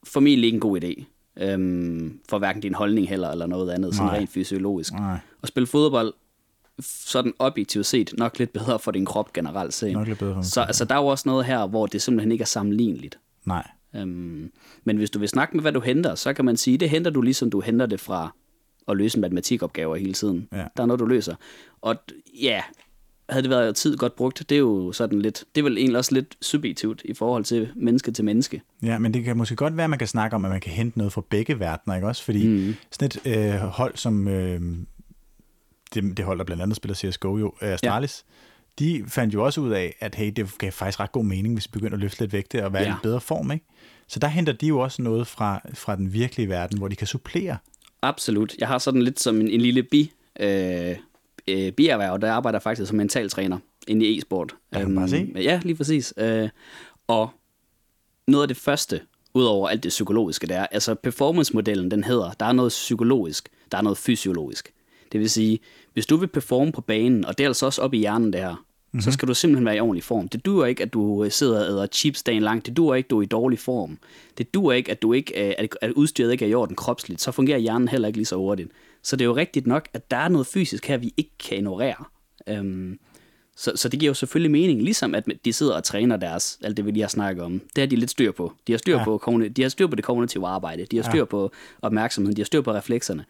[0.05, 1.05] formentlig ikke en god idé.
[1.37, 4.19] Øhm, for hverken din holdning heller, eller noget andet, sådan Nej.
[4.19, 4.93] rent fysiologisk.
[4.93, 5.19] Nej.
[5.43, 6.15] At spille fodbold,
[6.81, 9.93] sådan objektivt set, nok lidt bedre for din krop generelt set.
[9.93, 12.33] Nok lidt bedre for Så altså, der er jo også noget her, hvor det simpelthen
[12.33, 13.19] ikke er sammenligneligt.
[13.45, 13.69] nej.
[13.97, 14.53] Øhm,
[14.85, 17.11] men hvis du vil snakke med, hvad du henter, så kan man sige, det henter
[17.11, 18.35] du ligesom du henter det fra
[18.89, 20.49] at løse matematikopgaver hele tiden.
[20.53, 20.65] Ja.
[20.77, 21.35] Der er noget, du løser.
[21.81, 21.97] Og
[22.41, 22.63] ja,
[23.29, 24.45] havde det været tid godt brugt.
[24.49, 27.73] Det er jo sådan lidt, det er vel egentlig også lidt subjektivt i forhold til
[27.77, 28.63] menneske til menneske.
[28.83, 30.73] Ja, men det kan måske godt være, at man kan snakke om, at man kan
[30.73, 32.25] hente noget fra begge verdener, ikke også?
[32.25, 32.75] Fordi mm.
[32.91, 34.61] sådan et øh, hold som øh,
[35.95, 38.33] det, det hold, der blandt andet spiller CSGO jo, Astralis, ja.
[38.79, 41.67] De fandt jo også ud af, at hey, det gav faktisk ret god mening, hvis
[41.67, 42.89] vi begynder at løfte lidt vægte og være ja.
[42.89, 43.67] i en bedre form, ikke?
[44.09, 47.07] Så der henter de jo også noget fra, fra den virkelige verden, hvor de kan
[47.07, 47.57] supplere.
[48.03, 48.55] Absolut.
[48.59, 50.97] Jeg har sådan lidt som en, en lille bi, øh,
[51.49, 53.59] øh, bierhverv, der arbejder faktisk som mentaltræner
[53.89, 54.55] inde i e-sport.
[54.73, 55.33] Kan um, bare se.
[55.37, 56.15] Ja, lige præcis.
[56.17, 56.49] Øh,
[57.07, 57.31] og
[58.27, 59.01] noget af det første,
[59.35, 63.79] udover alt det psykologiske, der er, altså performance-modellen, den hedder, der er noget psykologisk, der
[63.79, 64.73] er noget fysiologisk.
[65.13, 65.59] Det vil sige,
[65.93, 68.51] hvis du vil performe på banen, og det er altså også op i hjernen der,
[68.51, 69.01] mm-hmm.
[69.01, 70.29] så skal du simpelthen være i ordentlig form.
[70.29, 72.67] Det duer ikke, at du sidder og æder chips dagen lang.
[72.67, 73.99] Det duer ikke, at du er i dårlig form.
[74.39, 75.37] Det duer ikke, at du ikke
[75.83, 77.21] at udstyret ikke er i orden kropsligt.
[77.21, 78.71] Så fungerer hjernen heller ikke lige så hurtigt.
[79.03, 81.57] Så det er jo rigtigt nok, at der er noget fysisk her, vi ikke kan
[81.57, 82.05] ignorere.
[82.49, 82.99] Øhm,
[83.57, 86.77] så, så det giver jo selvfølgelig mening, ligesom at de sidder og træner deres, alt
[86.77, 88.53] det vi lige har snakket om, det har de lidt styr på.
[88.67, 89.05] De har styr, ja.
[89.05, 91.25] på, de har styr på det kognitive arbejde, de har styr ja.
[91.25, 91.51] på
[91.83, 93.25] opmærksomheden, de har styr på reflekserne.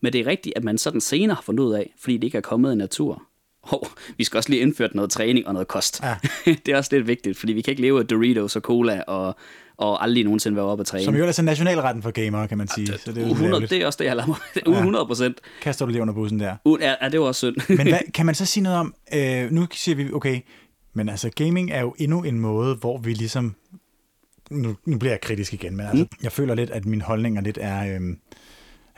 [0.00, 2.38] Men det er rigtigt, at man sådan senere har fundet ud af, fordi det ikke
[2.38, 3.22] er kommet i natur.
[3.62, 6.00] Oh, vi skal også lige indføre noget træning og noget kost.
[6.02, 6.16] Ja.
[6.66, 9.36] det er også lidt vigtigt, fordi vi kan ikke leve af Doritos og cola og,
[9.76, 11.04] og aldrig nogensinde være oppe at træne.
[11.04, 12.92] Som jo er altså nationalretten for gamere, kan man sige.
[12.92, 14.36] Ja, så det, er 100, det er også det, jeg lader mig.
[14.76, 15.40] 100 procent.
[15.62, 16.56] Kaster du lige under bussen der?
[16.64, 17.76] Uh, ja, det var også synd.
[17.76, 20.40] Men hvad, kan man så sige noget om, øh, nu siger vi, okay,
[20.94, 23.54] men altså gaming er jo endnu en måde, hvor vi ligesom,
[24.50, 26.18] nu, nu bliver jeg kritisk igen, men altså, mm.
[26.22, 28.00] jeg føler lidt, at min holdning lidt er øh,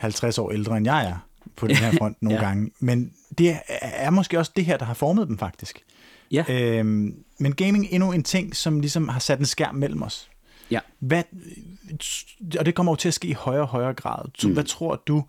[0.03, 2.45] 50 år ældre, end jeg er på den her front nogle ja.
[2.45, 2.71] gange.
[2.79, 5.83] Men det er måske også det her, der har formet dem faktisk.
[6.31, 6.45] Ja.
[6.49, 10.29] Øhm, men gaming er endnu en ting, som ligesom har sat en skærm mellem os.
[10.71, 10.79] Ja.
[10.99, 11.23] Hvad,
[12.59, 14.25] og det kommer jo til at ske i højere og højere grad.
[14.37, 14.53] Så, mm.
[14.53, 15.23] Hvad tror du,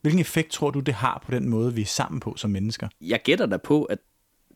[0.00, 2.88] hvilken effekt tror du, det har på den måde, vi er sammen på som mennesker?
[3.00, 3.98] Jeg gætter da på, at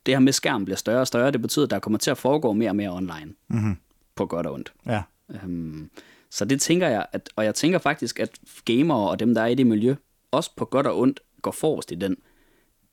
[0.06, 1.30] det her med skærm bliver større og større.
[1.30, 3.34] Det betyder, at der kommer til at foregå mere og mere online.
[3.48, 3.76] Mm-hmm.
[4.14, 4.72] På godt og ondt.
[4.86, 5.02] Ja.
[5.30, 5.90] Øhm,
[6.34, 8.30] så det tænker jeg, at, og jeg tænker faktisk, at
[8.64, 9.94] gamere og dem, der er i det miljø,
[10.30, 12.16] også på godt og ondt, går forrest i den.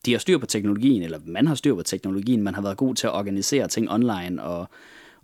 [0.06, 2.96] De har styr på teknologien, eller man har styr på teknologien, man har været god
[2.96, 4.70] til at organisere ting online, og,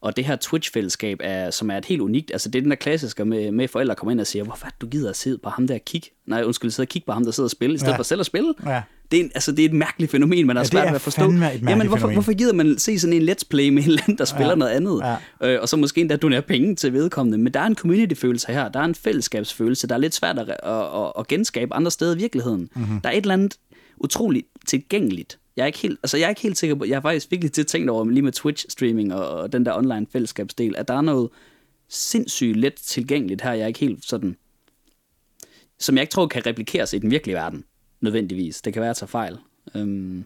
[0.01, 2.77] og det her Twitch-fællesskab, er, som er et helt unikt, altså det er den der
[2.77, 5.67] klassiske med, med forældre kommer ind og siger, hvorfor du gider at sidde på ham
[5.67, 6.09] der kigge?
[6.25, 7.97] Nej, undskyld, sidde og kigge på ham, der sidder og spiller, i stedet ja.
[7.97, 8.53] for selv at spille.
[8.65, 8.83] Ja.
[9.11, 11.01] Det er, en, altså, det er et mærkeligt fænomen, man har ja, svært ved at
[11.01, 11.31] forstå.
[11.69, 14.25] Jamen, hvorfor, hvorfor gider man se sådan en let's play med en eller anden, der
[14.25, 14.55] spiller ja.
[14.55, 15.01] noget andet?
[15.41, 15.53] Ja.
[15.53, 17.37] Øh, og så måske endda donere penge til vedkommende.
[17.37, 20.49] Men der er en community-følelse her, der er en fællesskabsfølelse, der er lidt svært at,
[20.49, 22.69] at, at, at genskabe andre steder i virkeligheden.
[22.75, 23.01] Mm-hmm.
[23.01, 23.57] Der er et eller andet
[23.97, 25.39] utroligt tilgængeligt.
[25.57, 27.51] Jeg er ikke helt, altså jeg er ikke helt sikker på, jeg har faktisk virkelig
[27.51, 31.01] til tænkt over lige med Twitch-streaming og, og den der online fællesskabsdel, at der er
[31.01, 31.29] noget
[31.89, 34.35] sindssygt let tilgængeligt her, jeg er ikke helt sådan,
[35.79, 37.63] som jeg ikke tror kan replikeres i den virkelige verden
[38.01, 38.61] nødvendigvis.
[38.61, 39.37] Det kan være at tage fejl.
[39.75, 40.25] Øhm,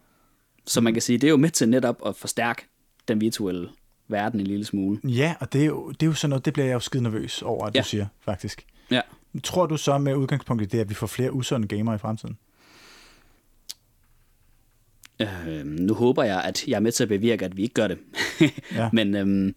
[0.66, 2.68] så man kan sige, det er jo med til netop at forstærke
[3.08, 3.70] den virtuelle
[4.08, 5.00] verden en lille smule.
[5.04, 7.04] Ja, og det er jo, det er jo sådan noget, det bliver jeg jo skide
[7.04, 7.82] nervøs over, at ja.
[7.82, 8.66] du siger, faktisk.
[8.92, 9.02] Ja.
[9.44, 12.38] Tror du så med udgangspunkt i det, at vi får flere usunde gamere i fremtiden?
[15.22, 17.88] Øh, nu håber jeg, at jeg er med til at bevirke, at vi ikke gør
[17.88, 17.98] det.
[18.76, 18.90] ja.
[18.94, 19.56] Men øhm,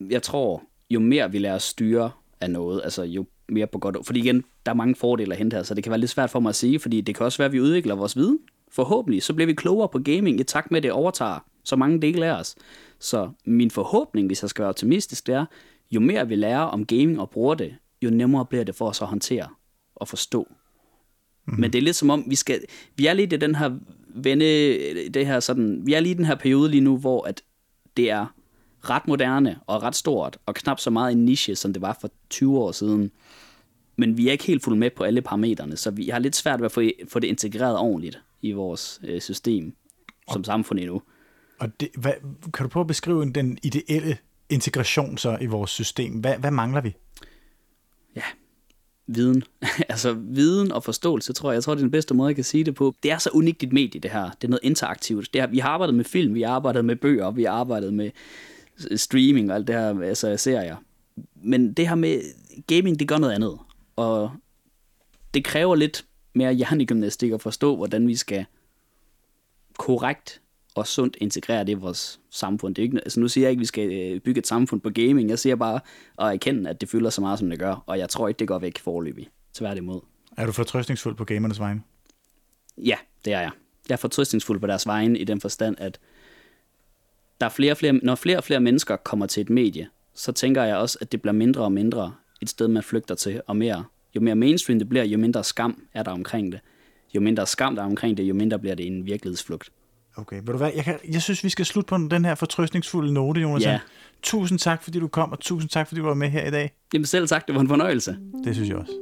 [0.00, 2.10] jeg tror, jo mere vi lader os styre
[2.40, 3.96] af noget, altså jo mere på godt.
[4.06, 6.30] Fordi igen, der er mange fordele at hente her, så det kan være lidt svært
[6.30, 8.38] for mig at sige, fordi det kan også være, at vi udvikler vores viden.
[8.70, 12.02] Forhåbentlig, så bliver vi klogere på gaming i takt med, at det overtager så mange
[12.02, 12.54] dele af os.
[12.98, 15.46] Så min forhåbning, hvis jeg skal være optimistisk, det er,
[15.90, 19.02] jo mere vi lærer om gaming og bruger det, jo nemmere bliver det for os
[19.02, 19.48] at håndtere
[19.94, 20.46] og forstå.
[21.46, 21.60] Mm-hmm.
[21.60, 22.60] Men det er lidt som om, vi skal,
[22.96, 23.78] vi er lidt i den her
[24.14, 24.44] vende,
[25.14, 27.42] det her sådan, vi er lige i den her periode lige nu, hvor at
[27.96, 28.26] det er
[28.90, 32.10] ret moderne og ret stort, og knap så meget en niche, som det var for
[32.30, 33.10] 20 år siden.
[33.96, 36.60] Men vi er ikke helt fuldt med på alle parametrene, så vi har lidt svært
[36.60, 39.74] ved at få, få det integreret ordentligt i vores øh, system
[40.32, 41.02] som og, samfund endnu.
[41.58, 42.12] Og det, hvad,
[42.54, 44.18] kan du prøve at beskrive den ideelle
[44.48, 46.12] integration så i vores system?
[46.12, 46.94] Hvad, hvad mangler vi?
[48.16, 48.22] Ja,
[49.06, 49.42] viden.
[49.88, 51.54] altså viden og forståelse, tror jeg.
[51.54, 52.94] Jeg tror, det er den bedste måde, jeg kan sige det på.
[53.02, 54.30] Det er så unikt et medie, det her.
[54.30, 55.34] Det er noget interaktivt.
[55.34, 57.94] Det her, vi har arbejdet med film, vi har arbejdet med bøger, vi har arbejdet
[57.94, 58.10] med
[58.96, 60.76] streaming og alt det her, altså serier.
[61.34, 62.22] Men det her med
[62.66, 63.58] gaming, det gør noget andet.
[63.96, 64.30] Og
[65.34, 66.04] det kræver lidt
[66.34, 68.44] mere hjernegymnastik at forstå, hvordan vi skal
[69.78, 70.40] korrekt
[70.74, 72.74] og sundt integrere det i vores samfund.
[72.74, 74.80] Det er ikke, altså nu siger jeg ikke, at vi skal øh, bygge et samfund
[74.80, 75.30] på gaming.
[75.30, 75.80] Jeg siger bare
[76.18, 77.84] at erkende, at det fylder så meget, som det gør.
[77.86, 79.28] Og jeg tror ikke, det går væk forløbig.
[79.54, 80.00] Tværtimod.
[80.36, 81.82] Er du fortrøstningsfuld på gamernes vegne?
[82.78, 83.50] Ja, det er jeg.
[83.88, 85.98] Jeg er fortrøstningsfuld på deres vegne i den forstand, at
[87.40, 90.32] der er flere og flere, når flere og flere mennesker kommer til et medie, så
[90.32, 93.56] tænker jeg også, at det bliver mindre og mindre et sted, man flygter til, og
[93.56, 96.60] mere, jo mere mainstream det bliver, jo mindre skam er der omkring det.
[97.14, 99.70] Jo mindre skam der er omkring det, jo mindre bliver det en virkelighedsflugt.
[100.16, 103.12] Okay, ved du hvad, jeg, kan, jeg synes, vi skal slutte på den her fortrøstningsfulde
[103.12, 103.62] note, Jonas.
[103.62, 103.80] Ja.
[104.22, 106.72] Tusind tak, fordi du kom, og tusind tak, fordi du var med her i dag.
[106.92, 108.16] Jamen selv sagt, det var en fornøjelse.
[108.44, 108.92] Det synes jeg også.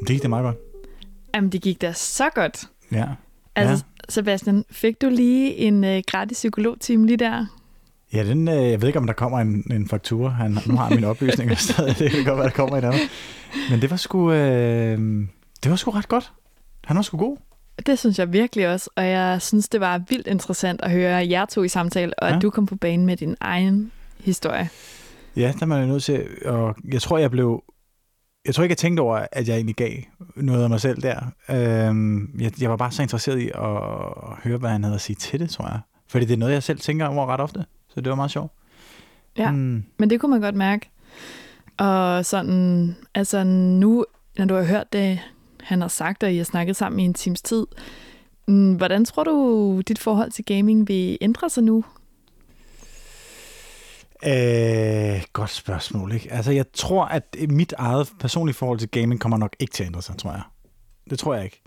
[0.00, 0.56] Det gik da meget godt.
[1.34, 2.68] Jamen, det gik da så godt.
[2.92, 3.06] Ja.
[3.56, 4.12] Altså, ja.
[4.12, 7.46] Sebastian, fik du lige en øh, gratis psykologtime lige der?
[8.12, 10.30] Ja, den, øh, jeg ved ikke, om der kommer en, en faktura.
[10.30, 11.98] Han, nu har han mine oplysninger stadig.
[11.98, 13.00] Det kan godt være, der kommer en anden.
[13.70, 14.98] Men det var sgu, øh,
[15.62, 16.32] det var sgu ret godt.
[16.84, 17.36] Han var sgu god.
[17.86, 21.44] Det synes jeg virkelig også, og jeg synes, det var vildt interessant at høre jer
[21.44, 22.36] to i samtale, og ja.
[22.36, 24.68] At du kom på banen med din egen historie.
[25.36, 27.62] Ja, der er man jo nødt til, og jeg tror, jeg blev,
[28.46, 29.92] jeg tror ikke, jeg tænkte over, at jeg egentlig gav
[30.36, 31.20] noget af mig selv der.
[31.50, 35.16] Øhm, jeg, jeg var bare så interesseret i at høre, hvad han havde at sige
[35.16, 35.80] til det, tror jeg.
[36.08, 38.52] Fordi det er noget, jeg selv tænker over ret ofte, så det var meget sjovt.
[39.38, 39.50] Ja.
[39.50, 40.90] Mm, Men det kunne man godt mærke.
[41.76, 44.04] Og sådan, altså nu,
[44.38, 45.20] når du har hørt det,
[45.62, 47.66] han har sagt, og I har snakket sammen i en times tid,
[48.48, 51.84] mm, hvordan tror du, dit forhold til gaming vil ændre sig nu?
[54.26, 56.32] Øh, godt spørgsmål, ikke?
[56.32, 59.86] Altså, jeg tror, at mit eget personlige forhold til gaming kommer nok ikke til at
[59.86, 60.42] ændre sig, tror jeg.
[61.10, 61.62] Det tror jeg ikke.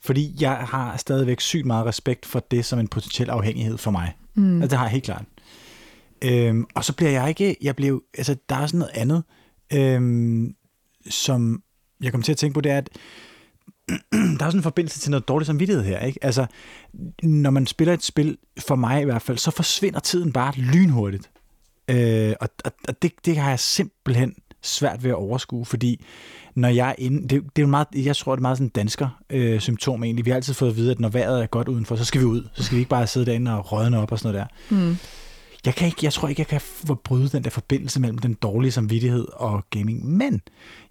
[0.00, 4.16] Fordi jeg har stadigvæk sygt meget respekt for det som en potentiel afhængighed for mig.
[4.34, 4.62] Mm.
[4.62, 5.24] Altså, det har jeg helt klart.
[6.24, 7.56] Øhm, og så bliver jeg ikke...
[7.62, 9.24] Jeg bliver, altså, der er sådan noget andet,
[9.72, 10.54] øhm,
[11.10, 11.62] som
[12.02, 12.88] jeg kommer til at tænke på, det er, at
[14.38, 15.98] der er sådan en forbindelse til noget dårlig samvittighed her.
[15.98, 16.18] Ikke?
[16.24, 16.46] Altså,
[17.22, 21.30] når man spiller et spil, for mig i hvert fald, så forsvinder tiden bare lynhurtigt.
[21.88, 26.04] Øh, og og, det, det har jeg simpelthen svært ved at overskue, fordi
[26.54, 28.68] når jeg er inde, det, det er jo meget, jeg tror, det er meget sådan
[28.68, 30.24] dansker øh, symptom egentlig.
[30.24, 32.26] Vi har altid fået at vide, at når vejret er godt udenfor, så skal vi
[32.26, 32.48] ud.
[32.54, 34.76] Så skal vi ikke bare sidde derinde og rådne op og sådan noget der.
[34.76, 34.96] Mm.
[35.64, 38.72] Jeg, kan ikke, jeg tror ikke, jeg kan forbryde den der forbindelse mellem den dårlige
[38.72, 40.06] samvittighed og gaming.
[40.06, 40.40] Men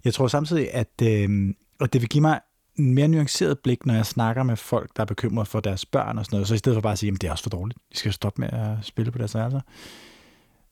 [0.04, 2.40] jeg tror samtidig, at, øh, at det vil give mig
[2.78, 6.18] en mere nuanceret blik, når jeg snakker med folk, der er bekymret for deres børn
[6.18, 6.48] og sådan noget.
[6.48, 8.12] Så i stedet for bare at sige, at det er også for dårligt, de skal
[8.12, 9.60] stoppe med at spille på deres værelser,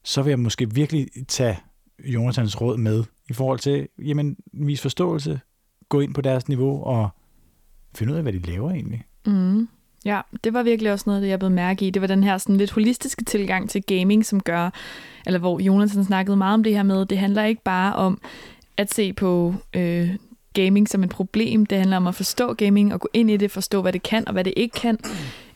[0.03, 1.59] så vil jeg måske virkelig tage
[2.03, 5.39] Jonathans råd med i forhold til, jamen, vis forståelse,
[5.89, 7.09] gå ind på deres niveau og
[7.95, 9.03] finde ud af, hvad de laver egentlig.
[9.25, 9.67] Mm.
[10.05, 11.89] Ja, det var virkelig også noget, det jeg blev mærke i.
[11.89, 14.69] Det var den her sådan lidt holistiske tilgang til gaming, som gør,
[15.25, 18.21] eller hvor Jonathan snakkede meget om det her med, det handler ikke bare om
[18.77, 20.09] at se på øh,
[20.53, 21.65] gaming som et problem.
[21.65, 24.27] Det handler om at forstå gaming og gå ind i det, forstå, hvad det kan
[24.27, 24.97] og hvad det ikke kan.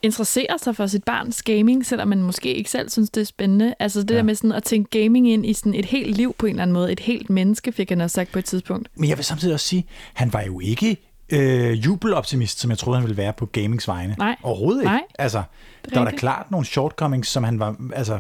[0.06, 3.74] Interessere sig for sit barns gaming, selvom man måske ikke selv synes, det er spændende.
[3.80, 4.16] Altså det ja.
[4.16, 6.64] Der med sådan at tænke gaming ind i sådan et helt liv på en eller
[6.64, 6.92] anden måde.
[6.92, 8.90] Et helt menneske, fik han også sagt på et tidspunkt.
[8.96, 10.98] Men jeg vil samtidig også sige, han var jo ikke
[11.30, 14.16] øh, jubeloptimist, som jeg troede, han ville være på gamings vegne.
[14.18, 14.36] Nej.
[14.44, 14.92] Overhovedet ikke.
[14.92, 15.02] Nej.
[15.20, 18.20] Altså, er der var da klart nogle shortcomings, som han var, altså,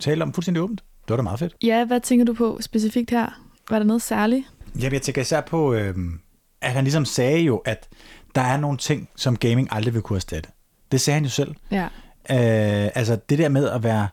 [0.00, 0.80] talte om fuldstændig åbent.
[0.80, 1.54] Det var da meget fedt.
[1.62, 3.40] Ja, hvad tænker du på specifikt her?
[3.70, 4.44] Var der noget særligt?
[4.78, 5.94] Jamen, jeg tænker især på, øh,
[6.60, 7.88] at han ligesom sagde jo, at
[8.34, 10.50] der er nogle ting, som gaming aldrig vil kunne erstatte.
[10.92, 11.54] Det sagde han jo selv.
[11.70, 11.84] Ja.
[12.30, 14.08] Øh, altså det der med at være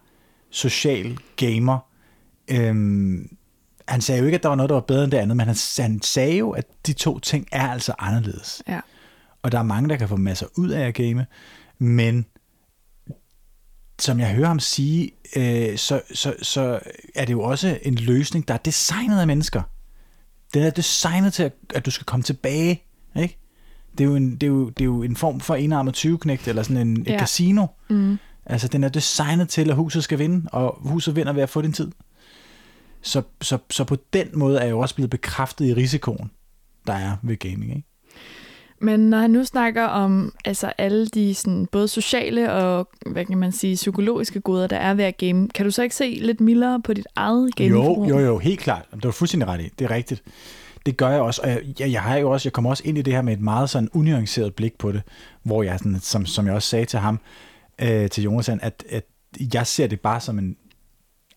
[0.49, 1.79] social gamer,
[2.47, 3.37] øhm,
[3.87, 5.47] han sagde jo ikke, at der var noget, der var bedre end det andet, men
[5.47, 8.63] han, han sagde jo, at de to ting er altså anderledes.
[8.67, 8.79] Ja.
[9.41, 11.25] Og der er mange, der kan få masser ud af at game,
[11.79, 12.25] men
[13.99, 16.79] som jeg hører ham sige, øh, så, så, så
[17.15, 19.61] er det jo også en løsning, der er designet af mennesker.
[20.53, 22.83] Den er designet til, at, at du skal komme tilbage.
[23.15, 23.37] Ikke?
[23.97, 26.19] Det, er jo en, det, er jo, det er jo en form for enarmet 20
[26.47, 27.19] eller sådan en, et Ja.
[27.19, 27.65] casino.
[27.89, 28.17] Mm.
[28.45, 31.61] Altså, den er designet til, at huset skal vinde, og huset vinder ved at få
[31.61, 31.91] din tid.
[33.01, 36.31] Så, så, så på den måde er jeg jo også blevet bekræftet i risikoen,
[36.87, 37.69] der er ved gaming.
[37.75, 37.87] Ikke?
[38.81, 43.37] Men når han nu snakker om altså alle de sådan, både sociale og hvad kan
[43.37, 46.41] man sige, psykologiske goder, der er ved at game, kan du så ikke se lidt
[46.41, 48.09] mildere på dit eget Jo, gamingforbrug?
[48.09, 48.85] jo, jo, helt klart.
[48.95, 49.69] Det var fuldstændig ret i.
[49.79, 50.23] Det er rigtigt.
[50.85, 52.97] Det gør jeg også, og jeg, jeg, jeg har jo også, jeg kommer også ind
[52.97, 55.01] i det her med et meget sådan unuanceret blik på det,
[55.43, 57.19] hvor jeg sådan, som, som jeg også sagde til ham,
[57.81, 59.05] øh, til Jonathan, at, at
[59.53, 60.57] jeg ser det bare som en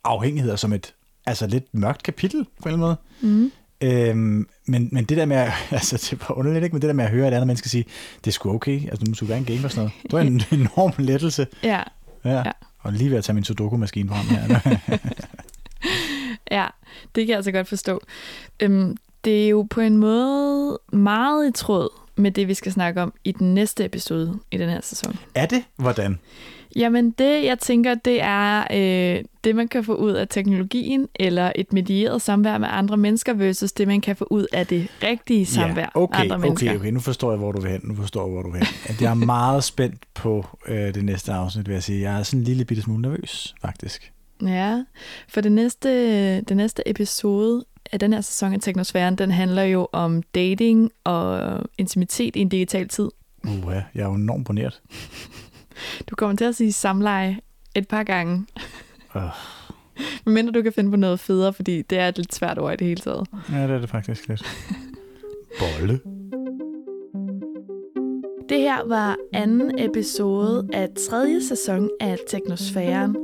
[0.04, 0.94] afhængighed, og som et
[1.26, 3.34] altså lidt mørkt kapitel på en eller anden måde.
[3.34, 3.52] Mm.
[3.80, 6.94] Øhm, men, men det der med, at, altså det var underligt ikke, men det der
[6.94, 7.84] med at høre et andet menneske sige,
[8.24, 9.92] det er sgu okay, altså du må sgu gerne game og sådan noget.
[10.02, 11.46] Det var en enorm lettelse.
[11.62, 11.82] Ja,
[12.24, 12.30] Ja.
[12.30, 12.36] Ja.
[12.36, 12.52] ja.
[12.78, 14.60] Og lige ved at tage min sudoku-maskine frem her.
[16.58, 16.66] ja,
[17.14, 18.00] det kan jeg altså godt forstå.
[18.60, 18.96] Øhm,
[19.28, 23.12] det er jo på en måde meget i tråd med det, vi skal snakke om
[23.24, 25.18] i den næste episode i den her sæson.
[25.34, 25.64] er det?
[25.76, 26.18] Hvordan?
[26.76, 31.52] Jamen det, jeg tænker, det er øh, det, man kan få ud af teknologien, eller
[31.56, 35.46] et medieret samvær med andre mennesker, versus det, man kan få ud af det rigtige
[35.46, 36.70] samvær ja, okay, med andre mennesker.
[36.70, 37.80] okay, okay, nu forstår jeg, hvor du vil hen.
[37.84, 38.96] Nu forstår jeg, hvor du vil hen.
[39.00, 42.00] Jeg er meget spændt på øh, det næste afsnit, vil jeg sige.
[42.10, 44.12] Jeg er sådan en lille bitte smule nervøs, faktisk.
[44.42, 44.84] Ja,
[45.28, 49.88] for det næste, det næste episode af den her sæson af Teknosfæren, den handler jo
[49.92, 53.08] om dating og intimitet i en digital tid.
[53.44, 54.80] Uh, ja, jeg er jo enormt boneret.
[56.10, 57.38] Du kommer til at sige samleje
[57.74, 58.46] et par gange.
[59.14, 59.22] Uh.
[60.24, 62.72] Men mindre du kan finde på noget federe, fordi det er et lidt svært ord
[62.72, 63.26] i det hele taget.
[63.52, 64.42] Ja, det er det faktisk lidt.
[65.58, 66.00] Bolle.
[68.48, 73.16] Det her var anden episode af tredje sæson af Teknosfæren.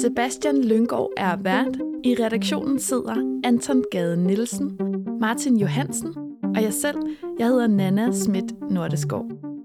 [0.00, 1.78] Sebastian Lyngård er vært.
[2.04, 4.76] I redaktionen sidder Anton Gade Nielsen,
[5.20, 6.98] Martin Johansen og jeg selv.
[7.38, 9.55] Jeg hedder Nana Schmidt Nordeskov.